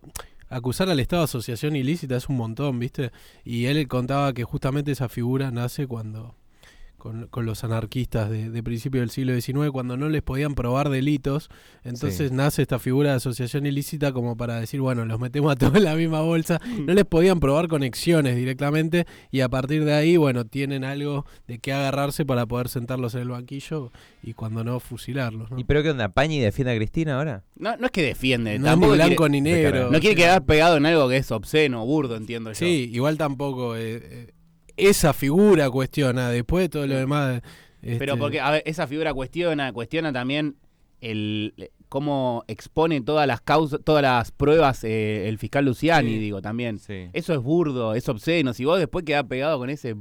acusar 0.50 0.90
al 0.90 1.00
Estado 1.00 1.22
de 1.22 1.26
asociación 1.26 1.76
ilícita 1.76 2.16
es 2.16 2.28
un 2.30 2.38
montón, 2.38 2.80
¿viste? 2.80 3.12
Y 3.44 3.66
él 3.66 3.88
contaba 3.88 4.34
que 4.34 4.44
justamente 4.44 4.92
esa 4.92 5.08
figura 5.10 5.52
nace 5.52 5.86
cuando, 5.88 6.36
con, 7.04 7.28
con 7.28 7.46
los 7.46 7.66
anarquistas 7.66 8.30
de, 8.30 8.50
de 8.50 8.64
principio 8.64 9.02
del 9.02 9.10
siglo 9.10 9.34
XIX, 9.38 9.72
cuando 9.74 9.98
no 9.98 10.08
les 10.08 10.22
podían 10.22 10.56
probar 10.56 10.88
delitos, 10.90 11.50
entonces 11.84 12.30
Sí. 12.30 12.34
nace 12.34 12.62
esta 12.62 12.80
figura 12.80 13.10
de 13.10 13.18
asociación 13.18 13.66
ilícita 13.66 14.14
como 14.14 14.38
para 14.38 14.58
decir, 14.58 14.80
bueno, 14.80 15.04
los 15.04 15.20
metemos 15.20 15.52
a 15.52 15.56
todos 15.58 15.76
en 15.76 15.84
la 15.84 15.96
misma 15.96 16.22
bolsa, 16.22 16.62
no 16.88 16.94
les 16.94 17.04
podían 17.04 17.42
probar 17.42 17.68
conexiones 17.68 18.38
directamente 18.38 19.06
y 19.32 19.42
a 19.42 19.50
partir 19.50 19.84
de 19.84 19.94
ahí, 19.94 20.16
bueno, 20.16 20.46
tienen 20.46 20.86
algo 20.86 21.26
de 21.46 21.60
qué 21.60 21.74
agarrarse 21.74 22.26
para 22.26 22.46
poder 22.46 22.70
sentarlos 22.70 23.16
en 23.16 23.22
el 23.24 23.30
banquillo 23.30 23.92
y 24.24 24.32
cuando 24.34 24.64
no, 24.64 24.80
fusilarlos. 24.80 25.52
¿no? 25.52 25.60
¿Y 25.60 25.66
pero 25.66 25.84
qué 25.84 25.90
onda? 25.90 26.08
¿Pañi 26.08 26.40
defiende 26.40 26.72
a 26.72 26.78
Cristina 26.78 27.18
ahora? 27.18 27.44
No, 27.58 27.76
no 27.76 27.88
es 27.88 27.92
que 27.92 28.02
defiende, 28.04 28.58
No 28.60 28.66
es 28.68 28.72
tampoco 28.72 28.94
blanco 28.94 29.16
quiere- 29.26 29.32
ni 29.32 29.42
negro. 29.42 29.92
no 29.92 30.00
quiere 30.00 30.16
quedar 30.16 30.46
pegado 30.46 30.78
en 30.78 30.86
algo 30.86 31.10
que 31.10 31.18
es 31.18 31.30
obsceno, 31.32 31.86
burdo, 31.86 32.16
entiendo 32.16 32.52
yo. 32.52 32.56
Sí, 32.56 32.90
igual 32.94 33.18
tampoco. 33.18 33.76
eh, 33.76 34.00
eh, 34.02 34.28
esa 34.78 35.14
figura 35.14 35.70
cuestiona, 35.70 36.30
después 36.30 36.64
de 36.66 36.70
todo 36.70 36.88
lo 36.88 36.96
demás. 36.96 37.42
Pero 37.82 37.94
este, 38.14 38.18
porque, 38.18 38.40
a 38.40 38.52
ver, 38.52 38.64
esa 38.66 38.88
figura 38.88 39.14
cuestiona, 39.14 39.72
cuestiona 39.74 40.14
también 40.14 40.56
el 41.02 41.54
cómo 41.90 42.44
expone 42.48 43.02
todas 43.02 43.28
las 43.28 43.42
causas, 43.42 43.80
todas 43.84 44.02
las 44.02 44.32
pruebas 44.32 44.84
eh, 44.84 45.28
el 45.28 45.38
fiscal 45.38 45.66
Luciani, 45.66 46.12
Sí. 46.14 46.18
digo, 46.20 46.42
también. 46.42 46.80
Sí. 46.80 47.10
Eso 47.14 47.34
es 47.34 47.40
burdo, 47.40 47.94
es 47.94 48.08
obsceno. 48.10 48.54
Si 48.54 48.66
vos 48.66 48.80
después 48.80 49.06
quedás 49.06 49.26
pegado 49.26 49.60
con 49.60 49.70
ese 49.70 49.96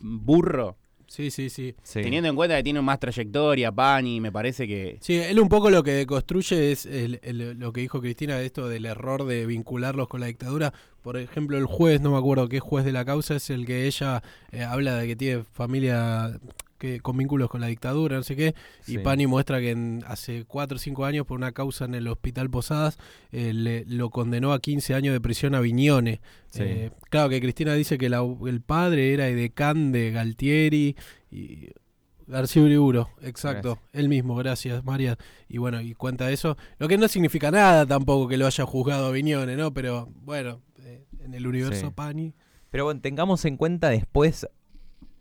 burro, 0.00 0.76
Sí, 1.08 1.30
sí, 1.30 1.50
sí. 1.50 1.72
Sí. 1.84 2.02
teniendo 2.02 2.28
en 2.28 2.34
cuenta 2.34 2.56
que 2.56 2.64
tiene 2.64 2.80
más 2.82 2.98
trayectoria, 2.98 3.70
Pani, 3.70 4.20
me 4.20 4.32
parece 4.32 4.66
que... 4.66 4.98
Sí, 5.00 5.14
él 5.14 5.38
un 5.38 5.48
poco 5.48 5.70
lo 5.70 5.84
que 5.84 5.92
deconstruye 5.92 6.72
es 6.72 6.84
el- 6.84 7.20
el- 7.22 7.58
lo 7.60 7.72
que 7.72 7.80
dijo 7.82 8.00
Cristina 8.00 8.36
de 8.36 8.46
esto 8.46 8.68
del 8.68 8.86
error 8.86 9.24
de 9.24 9.46
vincularlos 9.46 10.08
con 10.08 10.20
la 10.20 10.26
dictadura. 10.26 10.72
Por 11.06 11.16
ejemplo, 11.18 11.56
el 11.56 11.66
juez, 11.66 12.00
no 12.00 12.10
me 12.10 12.18
acuerdo 12.18 12.48
qué 12.48 12.58
juez 12.58 12.84
de 12.84 12.90
la 12.90 13.04
causa, 13.04 13.36
es 13.36 13.48
el 13.50 13.64
que 13.64 13.86
ella 13.86 14.24
eh, 14.50 14.64
habla 14.64 14.96
de 14.96 15.06
que 15.06 15.14
tiene 15.14 15.44
familia 15.44 16.36
que 16.78 16.98
con 16.98 17.16
vínculos 17.16 17.48
con 17.48 17.60
la 17.60 17.68
dictadura, 17.68 18.16
no 18.16 18.24
sé 18.24 18.34
qué, 18.34 18.56
y 18.88 18.92
Sí. 18.94 18.98
Pani 18.98 19.28
muestra 19.28 19.60
que 19.60 19.70
en- 19.70 20.02
hace 20.08 20.44
4 20.48 20.74
o 20.74 20.78
5 20.80 21.04
años 21.04 21.24
por 21.24 21.38
una 21.38 21.52
causa 21.52 21.84
en 21.84 21.94
el 21.94 22.08
Hospital 22.08 22.50
Posadas 22.50 22.98
eh, 23.30 23.52
le- 23.52 23.84
lo 23.86 24.10
condenó 24.10 24.52
a 24.52 24.58
15 24.60 24.94
años 24.94 25.12
de 25.12 25.20
prisión 25.20 25.54
a 25.54 25.60
Viñone. 25.60 26.20
Sí. 26.50 26.62
Eh, 26.64 26.90
claro 27.08 27.28
que 27.28 27.40
Cristina 27.40 27.72
dice 27.74 27.98
que 27.98 28.08
la- 28.08 28.26
el 28.46 28.60
padre 28.60 29.14
era 29.14 29.28
edecán 29.28 29.92
de 29.92 30.10
Galtieri 30.10 30.96
y 31.30 31.68
García 32.26 32.62
Uriburo, 32.64 33.10
exacto, 33.22 33.78
él 33.92 34.08
mismo, 34.08 34.34
gracias 34.34 34.82
María. 34.84 35.16
Y 35.48 35.58
bueno, 35.58 35.80
y 35.80 35.94
cuenta 35.94 36.32
eso, 36.32 36.56
lo 36.80 36.88
que 36.88 36.98
no 36.98 37.06
significa 37.06 37.52
nada 37.52 37.86
tampoco 37.86 38.26
que 38.26 38.36
lo 38.36 38.46
haya 38.46 38.64
juzgado 38.66 39.12
Viñone, 39.12 39.54
¿no? 39.56 39.72
Pero 39.72 40.08
bueno, 40.24 40.60
en 41.26 41.34
el 41.34 41.46
universo 41.46 41.86
Sí. 41.88 41.92
Pani. 41.94 42.34
Pero 42.70 42.84
bueno, 42.84 43.00
tengamos 43.00 43.44
en 43.44 43.56
cuenta 43.56 43.90
después, 43.90 44.48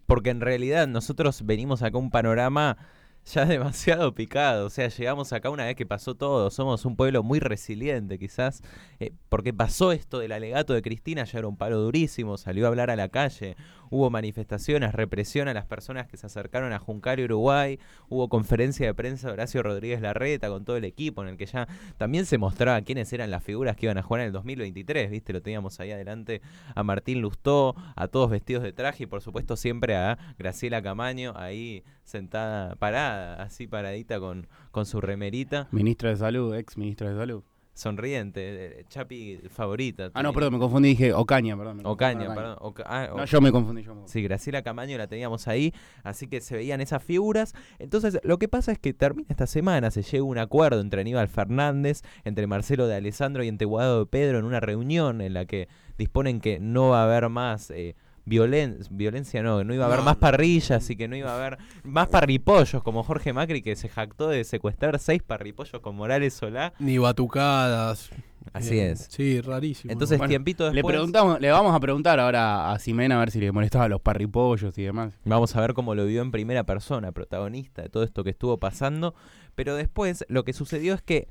porque 0.07 0.29
en 0.29 0.41
realidad 0.41 0.87
nosotros 0.87 1.45
venimos 1.45 1.81
acá 1.83 1.97
a 1.97 2.01
un 2.01 2.09
panorama 2.11 2.77
ya 3.25 3.45
demasiado 3.45 4.13
picado. 4.13 4.67
O 4.67 4.69
sea, 4.69 4.87
llegamos 4.87 5.33
acá 5.33 5.49
una 5.49 5.65
vez 5.65 5.75
que 5.75 5.85
pasó 5.85 6.15
todo. 6.15 6.49
Somos 6.51 6.85
un 6.85 6.95
pueblo 6.95 7.23
muy 7.23 7.39
resiliente, 7.39 8.19
quizás. 8.19 8.61
eh, 8.99 9.11
porque 9.29 9.53
pasó 9.53 9.91
esto 9.91 10.19
del 10.19 10.31
alegato 10.31 10.73
de 10.73 10.81
Cristina, 10.81 11.23
ya 11.23 11.39
era 11.39 11.47
un 11.47 11.57
palo 11.57 11.79
durísimo. 11.79 12.37
Salió 12.37 12.65
a 12.65 12.67
hablar 12.69 12.89
a 12.91 12.95
la 12.95 13.09
calle. 13.09 13.55
Hubo 13.89 14.09
manifestaciones, 14.09 14.93
represión 14.93 15.47
a 15.47 15.53
las 15.53 15.65
personas 15.65 16.07
que 16.07 16.17
se 16.17 16.25
acercaron 16.25 16.73
a 16.73 16.79
Juncal 16.79 17.19
y 17.19 17.25
Uruguay. 17.25 17.79
Hubo 18.09 18.29
conferencia 18.29 18.85
de 18.85 18.93
prensa 18.93 19.27
de 19.27 19.33
Horacio 19.33 19.63
Rodríguez 19.63 20.01
Larreta 20.01 20.49
con 20.49 20.65
todo 20.65 20.77
el 20.77 20.85
equipo, 20.85 21.23
en 21.23 21.29
el 21.29 21.37
que 21.37 21.45
ya 21.45 21.67
también 21.97 22.25
se 22.25 22.37
mostraba 22.37 22.81
quiénes 22.81 23.11
eran 23.13 23.31
las 23.31 23.43
figuras 23.43 23.75
que 23.75 23.85
iban 23.85 23.97
a 23.97 24.03
jugar 24.03 24.21
en 24.21 24.27
el 24.27 24.33
2023. 24.33 25.09
¿Viste? 25.09 25.33
Lo 25.33 25.41
teníamos 25.41 25.79
ahí 25.79 25.91
adelante 25.91 26.41
a 26.73 26.83
Martín 26.83 27.21
Lustó, 27.21 27.75
a 27.95 28.07
todos 28.07 28.29
vestidos 28.29 28.63
de 28.63 28.73
traje 28.73 29.03
y 29.03 29.07
por 29.07 29.21
supuesto 29.21 29.55
siempre 29.55 29.95
a 29.95 30.17
Graciela 30.37 30.81
Camaño 30.81 31.33
ahí 31.35 31.83
sentada, 32.03 32.75
parada, 32.75 33.41
así 33.41 33.67
paradita 33.67 34.19
con, 34.19 34.47
con 34.71 34.85
su 34.85 35.01
remerita. 35.01 35.67
Ministro 35.71 36.09
de 36.09 36.17
Salud, 36.17 36.55
ex 36.55 36.77
ministro 36.77 37.09
de 37.09 37.15
Salud. 37.15 37.43
Sonriente, 37.75 38.79
eh, 38.79 38.85
Chapi 38.87 39.41
favorita. 39.49 40.09
Ah, 40.13 40.23
no, 40.23 40.33
perdón, 40.33 40.53
me 40.53 40.59
confundí, 40.59 40.89
dije 40.89 41.13
Ocaña, 41.13 41.55
perdón. 41.57 41.81
Ocaña, 41.83 42.33
perdón. 42.33 42.57
Oca- 42.61 42.83
ah, 42.87 43.09
No, 43.15 43.25
yo 43.25 43.41
me 43.41 43.51
confundí. 43.51 43.83
Yo 43.83 43.89
me 43.93 44.01
confundí. 44.01 44.11
Sí, 44.11 44.21
Graciela 44.23 44.61
Camaño 44.63 44.97
la 44.97 45.07
teníamos 45.07 45.47
ahí, 45.47 45.73
así 46.03 46.27
que 46.27 46.41
se 46.41 46.55
veían 46.55 46.81
esas 46.81 47.03
figuras. 47.03 47.53
Entonces, 47.77 48.19
lo 48.23 48.39
que 48.39 48.47
pasa 48.47 48.71
es 48.71 48.79
que 48.79 48.93
termina 48.93 49.27
esta 49.29 49.45
semana, 49.45 49.91
se 49.91 50.01
llega 50.01 50.23
un 50.23 50.37
acuerdo 50.37 50.79
entre 50.81 51.01
Aníbal 51.01 51.27
Fernández, 51.27 52.01
entre 52.23 52.47
Marcelo 52.47 52.87
de 52.87 52.95
Alessandro 52.95 53.43
y 53.43 53.49
Enteguado 53.49 53.99
de 53.99 54.05
Pedro 54.05 54.39
en 54.39 54.45
una 54.45 54.61
reunión 54.61 55.21
en 55.21 55.33
la 55.33 55.45
que 55.45 55.67
disponen 55.97 56.39
que 56.39 56.59
no 56.59 56.89
va 56.89 57.01
a 57.01 57.05
haber 57.05 57.29
más 57.29 57.71
eh, 57.71 57.95
violen- 58.25 58.79
violencia, 58.89 59.41
no, 59.43 59.63
no 59.63 59.73
iba 59.73 59.83
a 59.85 59.87
haber 59.87 59.99
No, 59.99 60.05
más 60.05 60.17
parrillas 60.17 60.89
y 60.89 60.95
que 60.95 61.07
no 61.07 61.15
iba 61.15 61.31
a 61.31 61.35
haber 61.37 61.57
más 61.83 62.07
parripollos, 62.07 62.81
como 62.83 63.03
Jorge 63.03 63.33
Macri 63.33 63.61
que 63.61 63.75
se 63.75 63.89
jactó 63.89 64.27
de 64.29 64.43
secuestrar 64.43 64.99
seis 64.99 65.21
parripollos 65.23 65.81
con 65.81 65.95
Morales 65.95 66.33
Solá. 66.33 66.73
Ni 66.79 66.97
batucadas. 66.97 68.09
Así 68.53 68.77
Eh, 68.79 68.91
es. 68.91 69.07
Sí, 69.09 69.41
rarísimo. 69.41 69.91
Entonces, 69.91 70.17
Bueno, 70.19 70.29
tiempito 70.29 70.65
Le 70.69 70.75
después, 70.75 70.93
preguntamos, 70.93 71.41
le 71.41 71.49
vamos 71.51 71.75
a 71.75 71.79
preguntar 71.79 72.19
ahora 72.19 72.71
a 72.71 72.79
Ximena 72.79 73.15
a 73.15 73.19
ver 73.19 73.31
si 73.31 73.39
le 73.39 73.51
molestaba 73.51 73.87
los 73.89 74.01
parripollos 74.01 74.77
y 74.77 74.83
demás. 74.83 75.13
Vamos 75.25 75.55
a 75.55 75.61
ver 75.61 75.73
cómo 75.73 75.95
lo 75.95 76.05
vio 76.05 76.21
en 76.21 76.31
primera 76.31 76.63
persona, 76.63 77.11
protagonista 77.11 77.81
de 77.81 77.89
todo 77.89 78.03
esto 78.03 78.23
que 78.23 78.29
estuvo 78.29 78.57
pasando. 78.59 79.15
Pero 79.55 79.75
después 79.75 80.25
lo 80.29 80.43
que 80.43 80.53
sucedió 80.53 80.93
es 80.93 81.01
que 81.01 81.27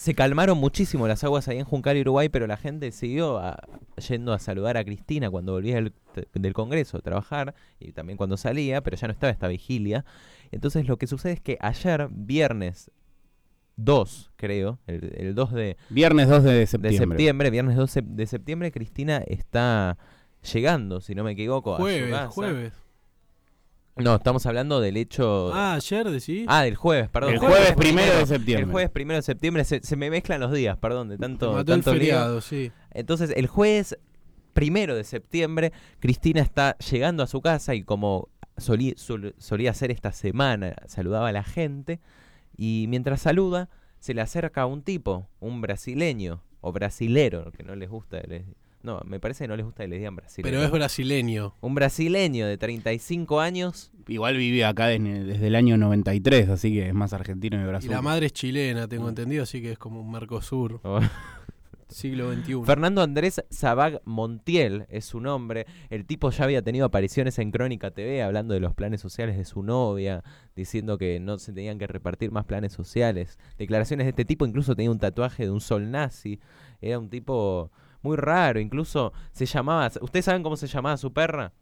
se 0.00 0.14
calmaron 0.14 0.56
muchísimo 0.56 1.06
las 1.06 1.24
aguas 1.24 1.46
ahí 1.48 1.58
en 1.58 1.66
Juncal, 1.66 1.98
Uruguay, 2.00 2.30
pero 2.30 2.46
la 2.46 2.56
gente 2.56 2.90
siguió 2.90 3.36
a- 3.38 3.58
yendo 4.08 4.32
a 4.32 4.38
saludar 4.38 4.78
a 4.78 4.84
Cristina 4.84 5.28
cuando 5.30 5.52
volvía 5.52 5.74
del, 5.74 5.92
del 6.32 6.54
Congreso 6.54 6.96
a 6.96 7.00
trabajar 7.02 7.54
y 7.78 7.92
también 7.92 8.16
cuando 8.16 8.38
salía, 8.38 8.80
pero 8.80 8.96
ya 8.96 9.08
no 9.08 9.12
estaba 9.12 9.30
esta 9.30 9.46
vigilia. 9.46 10.06
Entonces 10.52 10.88
lo 10.88 10.96
que 10.96 11.06
sucede 11.06 11.32
es 11.34 11.40
que 11.42 11.58
ayer, 11.60 12.08
viernes 12.10 12.90
2, 13.76 14.30
creo, 14.36 14.78
el, 14.86 15.12
el 15.18 15.34
2 15.34 15.52
de, 15.52 15.76
Viernes 15.90 16.28
2 16.28 16.44
de 16.44 16.52
de 16.54 16.66
septiembre. 16.66 16.98
septiembre, 17.16 17.50
viernes 17.50 17.76
12 17.76 18.00
de 18.02 18.26
septiembre, 18.26 18.72
Cristina 18.72 19.18
está 19.26 19.98
llegando, 20.50 21.02
si 21.02 21.14
no 21.14 21.24
me 21.24 21.32
equivoco, 21.32 21.74
a 21.74 21.76
su 21.76 21.82
Jueves, 21.82 22.10
casa. 22.10 22.28
jueves. 22.30 22.72
No, 23.96 24.14
estamos 24.14 24.46
hablando 24.46 24.80
del 24.80 24.96
hecho. 24.96 25.52
Ah, 25.52 25.74
ayer 25.74 26.08
decís. 26.10 26.46
Ah, 26.48 26.62
del 26.62 26.76
jueves, 26.76 27.08
perdón. 27.10 27.32
El 27.34 27.38
jueves 27.38 27.74
primero 27.74 28.16
de 28.18 28.26
septiembre. 28.26 28.64
El 28.66 28.70
jueves 28.70 28.90
primero 28.90 29.16
de 29.16 29.22
septiembre 29.22 29.64
se, 29.64 29.80
se 29.82 29.96
me 29.96 30.08
mezclan 30.10 30.40
los 30.40 30.52
días, 30.52 30.78
perdón, 30.78 31.08
de 31.08 31.18
tanto, 31.18 31.48
mató 31.52 31.60
el 31.60 31.66
tanto 31.82 31.92
lío. 31.92 32.00
feriado, 32.00 32.40
sí. 32.40 32.72
Entonces, 32.92 33.32
el 33.36 33.46
jueves 33.46 33.98
primero 34.54 34.94
de 34.96 35.04
septiembre, 35.04 35.72
Cristina 35.98 36.40
está 36.40 36.76
llegando 36.78 37.22
a 37.22 37.26
su 37.26 37.40
casa 37.42 37.74
y 37.74 37.82
como 37.82 38.28
solí- 38.56 38.96
sol- 38.96 39.34
solía 39.38 39.70
hacer 39.70 39.90
esta 39.90 40.12
semana, 40.12 40.74
saludaba 40.86 41.28
a 41.28 41.32
la 41.32 41.44
gente 41.44 42.00
y 42.56 42.86
mientras 42.88 43.20
saluda, 43.22 43.68
se 43.98 44.14
le 44.14 44.22
acerca 44.22 44.64
un 44.66 44.82
tipo, 44.82 45.28
un 45.40 45.60
brasileño 45.60 46.42
o 46.62 46.72
brasilero, 46.72 47.52
que 47.52 47.62
no 47.64 47.74
les 47.76 47.88
gusta, 47.90 48.20
les- 48.26 48.44
no, 48.82 49.00
me 49.04 49.20
parece 49.20 49.44
que 49.44 49.48
no 49.48 49.56
les 49.56 49.64
gusta 49.64 49.82
que 49.84 49.88
les 49.88 49.98
digan 49.98 50.16
brasileño. 50.16 50.50
Pero 50.50 50.64
es 50.64 50.70
brasileño. 50.70 51.54
Un 51.60 51.74
brasileño 51.74 52.46
de 52.46 52.56
35 52.58 53.40
años 53.40 53.92
Igual 54.08 54.36
vive 54.38 54.64
acá 54.64 54.86
desde, 54.88 55.22
desde 55.24 55.46
el 55.46 55.54
año 55.54 55.76
93, 55.76 56.48
así 56.48 56.72
que 56.72 56.88
es 56.88 56.94
más 56.94 57.12
argentino 57.12 57.56
que 57.58 57.62
Y 57.64 57.66
Brasil. 57.66 57.90
la 57.90 58.02
madre 58.02 58.26
es 58.26 58.32
chilena, 58.32 58.88
tengo 58.88 59.08
entendido, 59.08 59.42
así 59.44 59.62
que 59.62 59.72
es 59.72 59.78
como 59.78 60.00
un 60.00 60.10
Mercosur, 60.10 60.80
o- 60.82 61.00
siglo 61.88 62.32
XXI. 62.32 62.62
Fernando 62.64 63.02
Andrés 63.02 63.42
Sabag 63.50 64.00
Montiel 64.04 64.86
es 64.90 65.04
su 65.04 65.20
nombre. 65.20 65.66
El 65.90 66.06
tipo 66.06 66.30
ya 66.30 66.44
había 66.44 66.62
tenido 66.62 66.86
apariciones 66.86 67.38
en 67.40 67.50
Crónica 67.50 67.90
TV 67.90 68.22
hablando 68.22 68.54
de 68.54 68.60
los 68.60 68.74
planes 68.74 69.00
sociales 69.00 69.36
de 69.36 69.44
su 69.44 69.62
novia, 69.62 70.22
diciendo 70.54 70.98
que 70.98 71.18
no 71.20 71.38
se 71.38 71.52
tenían 71.52 71.78
que 71.78 71.86
repartir 71.88 72.30
más 72.30 72.44
planes 72.44 72.72
sociales. 72.72 73.38
Declaraciones 73.58 74.06
de 74.06 74.10
este 74.10 74.24
tipo, 74.24 74.46
incluso 74.46 74.76
tenía 74.76 74.90
un 74.90 75.00
tatuaje 75.00 75.44
de 75.44 75.50
un 75.50 75.60
sol 75.60 75.90
nazi. 75.90 76.38
Era 76.80 76.98
un 76.98 77.10
tipo 77.10 77.72
muy 78.02 78.16
raro, 78.16 78.60
incluso 78.60 79.12
se 79.32 79.46
llamaba... 79.46 79.90
¿Ustedes 80.00 80.24
saben 80.24 80.42
cómo 80.42 80.56
se 80.56 80.66
llamaba 80.66 80.96
su 80.96 81.12
perra? 81.12 81.52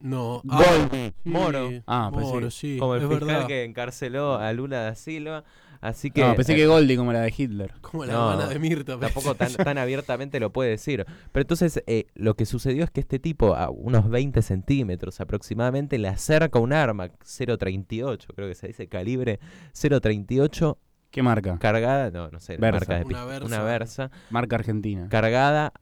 No. 0.00 0.42
Goldie. 0.44 1.12
sí, 1.24 1.30
Moro. 1.30 1.70
Ah, 1.86 2.10
pensé 2.14 2.32
Moro, 2.32 2.50
sí, 2.50 2.76
como 2.78 2.94
el 2.94 3.02
es 3.02 3.08
fiscal 3.08 3.26
verdad. 3.28 3.46
que 3.48 3.64
encarceló 3.64 4.34
a 4.36 4.52
Lula 4.52 4.80
da 4.82 4.94
Silva. 4.94 5.44
Así 5.80 6.10
que... 6.10 6.22
No, 6.22 6.34
pensé 6.34 6.54
eh, 6.54 6.56
que 6.56 6.66
Goldie 6.66 6.96
como 6.96 7.12
la 7.12 7.20
de 7.20 7.32
Hitler. 7.36 7.72
Como 7.80 8.04
la 8.04 8.12
No, 8.12 8.30
hermana 8.32 8.48
de 8.48 8.58
Mirta. 8.58 8.98
tampoco 8.98 9.34
tan, 9.36 9.52
tan 9.54 9.78
abiertamente 9.78 10.40
lo 10.40 10.52
puede 10.52 10.70
decir. 10.70 11.04
Pero 11.32 11.42
entonces 11.42 11.82
eh, 11.86 12.06
lo 12.14 12.34
que 12.34 12.46
sucedió 12.46 12.82
es 12.84 12.90
que 12.90 13.00
este 13.00 13.18
tipo, 13.20 13.54
a 13.54 13.70
unos 13.70 14.08
20 14.08 14.42
centímetros 14.42 15.20
aproximadamente, 15.20 15.98
le 15.98 16.08
acerca 16.08 16.58
un 16.58 16.72
arma 16.72 17.08
0.38, 17.24 18.26
creo 18.34 18.48
que 18.48 18.54
se 18.56 18.68
dice 18.68 18.88
calibre 18.88 19.38
0.38, 19.72 20.76
¿Qué 21.10 21.22
marca? 21.22 21.58
cargada, 21.58 22.10
no, 22.10 22.30
no 22.30 22.40
sé, 22.40 22.56
Versa. 22.58 22.78
marca 22.80 22.98
de 22.98 23.04
Una 23.04 23.24
Versa. 23.24 23.46
una 23.46 23.62
Versa, 23.62 24.10
Marca 24.30 24.56
argentina. 24.56 25.08
cargada, 25.08 25.72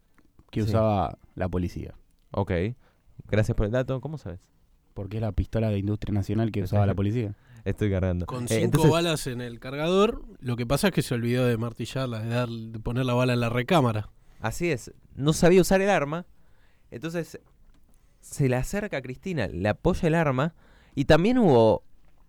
Que 0.51 0.63
sí. 0.63 0.69
usaba 0.69 1.19
la 1.35 1.49
policía. 1.49 1.95
ok, 2.31 2.53
gracias 3.29 3.57
por 3.57 3.67
el 3.67 3.73
dato, 3.73 4.01
¿cómo 4.01 4.19
sabes? 4.19 4.41
Porque 4.95 5.17
es 5.19 5.21
la 5.23 5.33
pistola 5.33 5.69
de 5.71 5.79
industria 5.79 6.15
nacional 6.15 6.51
que 6.53 6.63
usaba 6.63 6.87
la 6.87 6.95
policía. 6.95 7.35
Estoy 7.65 7.91
cargando. 7.91 8.27
Con 8.27 8.45
Eh, 8.45 8.49
cinco 8.49 8.65
entonces- 8.65 8.91
balas 8.93 9.27
en 9.27 9.41
el 9.41 9.59
cargador. 9.59 10.23
Lo 10.39 10.57
que 10.57 10.65
pasa 10.67 10.87
es 10.89 10.93
que 10.95 11.03
se 11.03 11.15
olvidó 11.15 11.45
de 11.47 11.57
martillarla, 11.59 12.21
de, 12.21 12.29
dar, 12.29 12.49
de 12.49 12.79
poner 12.79 13.05
la 13.05 13.15
bala 13.15 13.33
en 13.33 13.41
la 13.41 13.49
recámara. 13.49 14.09
Así 14.41 14.71
es, 14.71 14.93
no 15.17 15.33
sabía 15.33 15.61
usar 15.61 15.81
el 15.81 15.91
arma, 15.91 16.27
entonces 16.91 17.41
se 18.21 18.49
le 18.49 18.57
acerca 18.57 18.99
a 18.99 19.03
Cristina, 19.03 19.49
le 19.49 19.69
apoya 19.69 20.07
el 20.09 20.15
arma 20.15 20.55
y 20.95 21.07
también 21.07 21.39
hubo 21.39 21.83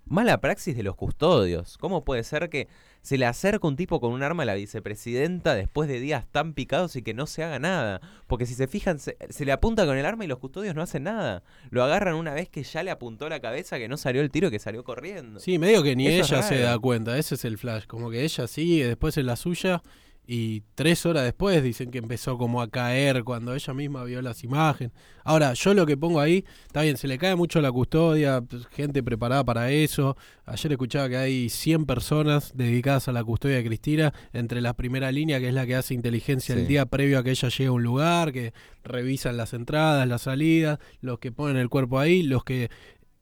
mala 0.09 0.39
praxis 0.39 0.75
de 0.75 0.83
los 0.83 0.95
custodios. 0.95 1.77
¿Cómo 1.77 2.03
puede 2.03 2.23
ser 2.23 2.49
que 2.49 2.67
se 3.01 3.17
le 3.17 3.25
acerca 3.25 3.67
un 3.67 3.75
tipo 3.75 3.99
con 3.99 4.11
un 4.11 4.23
arma 4.23 4.43
a 4.43 4.45
la 4.45 4.55
vicepresidenta 4.55 5.55
después 5.55 5.87
de 5.87 5.99
días 5.99 6.25
tan 6.31 6.53
picados 6.53 6.95
y 6.95 7.01
que 7.01 7.13
no 7.13 7.27
se 7.27 7.43
haga 7.43 7.59
nada? 7.59 8.01
Porque 8.27 8.45
si 8.45 8.53
se 8.53 8.67
fijan, 8.67 8.99
se, 8.99 9.17
se 9.29 9.45
le 9.45 9.51
apunta 9.51 9.85
con 9.85 9.97
el 9.97 10.05
arma 10.05 10.25
y 10.25 10.27
los 10.27 10.39
custodios 10.39 10.75
no 10.75 10.81
hacen 10.81 11.03
nada. 11.03 11.43
Lo 11.69 11.83
agarran 11.83 12.15
una 12.15 12.33
vez 12.33 12.49
que 12.49 12.63
ya 12.63 12.83
le 12.83 12.91
apuntó 12.91 13.29
la 13.29 13.39
cabeza, 13.39 13.77
que 13.77 13.87
no 13.87 13.97
salió 13.97 14.21
el 14.21 14.31
tiro 14.31 14.51
que 14.51 14.59
salió 14.59 14.83
corriendo. 14.83 15.39
Sí, 15.39 15.59
medio 15.59 15.83
que 15.83 15.95
ni 15.95 16.07
Eso 16.07 16.23
es 16.23 16.31
ella 16.31 16.43
se 16.43 16.59
da 16.59 16.79
cuenta. 16.79 17.17
Ese 17.17 17.35
es 17.35 17.45
el 17.45 17.57
flash. 17.57 17.85
Como 17.85 18.09
que 18.09 18.23
ella 18.23 18.47
sigue 18.47 18.87
después 18.87 19.17
en 19.17 19.25
la 19.25 19.35
suya. 19.35 19.81
Y 20.29 20.63
tres 20.75 21.05
horas 21.05 21.23
después 21.23 21.63
dicen 21.63 21.89
que 21.89 21.99
empezó 21.99 22.37
como 22.37 22.61
a 22.61 22.69
caer 22.69 23.23
cuando 23.23 23.55
ella 23.55 23.73
misma 23.73 24.03
vio 24.03 24.21
las 24.21 24.43
imágenes. 24.43 24.91
Ahora, 25.23 25.53
yo 25.53 25.73
lo 25.73 25.85
que 25.85 25.95
pongo 25.95 26.19
ahí, 26.19 26.43
está 26.65 26.81
bien, 26.81 26.97
se 26.97 27.07
le 27.07 27.17
cae 27.17 27.35
mucho 27.37 27.61
la 27.61 27.71
custodia, 27.71 28.41
pues, 28.41 28.67
gente 28.67 29.01
preparada 29.01 29.45
para 29.45 29.71
eso. 29.71 30.17
Ayer 30.45 30.73
escuchaba 30.73 31.07
que 31.07 31.15
hay 31.15 31.49
100 31.49 31.85
personas 31.85 32.51
dedicadas 32.55 33.07
a 33.07 33.13
la 33.13 33.23
custodia 33.23 33.55
de 33.55 33.63
Cristina, 33.63 34.13
entre 34.33 34.59
la 34.59 34.73
primera 34.73 35.13
línea, 35.13 35.39
que 35.39 35.47
es 35.47 35.53
la 35.53 35.65
que 35.65 35.75
hace 35.75 35.93
inteligencia 35.93 36.55
el 36.55 36.67
día 36.67 36.85
previo 36.87 37.19
a 37.19 37.23
que 37.23 37.31
ella 37.31 37.47
llegue 37.47 37.67
a 37.67 37.71
un 37.71 37.83
lugar, 37.83 38.33
que 38.33 38.53
revisan 38.83 39.37
las 39.37 39.53
entradas, 39.53 40.05
las 40.09 40.23
salidas, 40.23 40.79
los 40.99 41.19
que 41.19 41.31
ponen 41.31 41.55
el 41.55 41.69
cuerpo 41.69 41.99
ahí, 41.99 42.21
los 42.23 42.43
que 42.43 42.69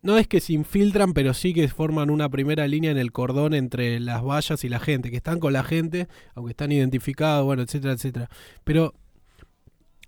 no 0.05 0.19
es 0.19 0.27
que 0.27 0.39
se 0.39 0.53
infiltran, 0.53 1.13
pero 1.13 1.33
sí 1.33 1.51
que 1.51 1.67
forman 1.67 2.11
una 2.11 2.29
primera 2.29 2.67
línea 2.67 2.91
en 2.91 2.99
el 2.99 3.11
cordón 3.11 3.55
entre 3.55 3.99
las 3.99 4.23
vallas 4.23 4.63
y 4.63 4.69
la 4.69 4.79
gente, 4.79 5.09
que 5.09 5.17
están 5.17 5.39
con 5.39 5.51
la 5.51 5.63
gente, 5.63 6.07
aunque 6.35 6.51
están 6.51 6.71
identificados, 6.71 7.43
bueno, 7.43 7.63
etcétera, 7.63 7.93
etcétera. 7.93 8.29
Pero 8.63 8.93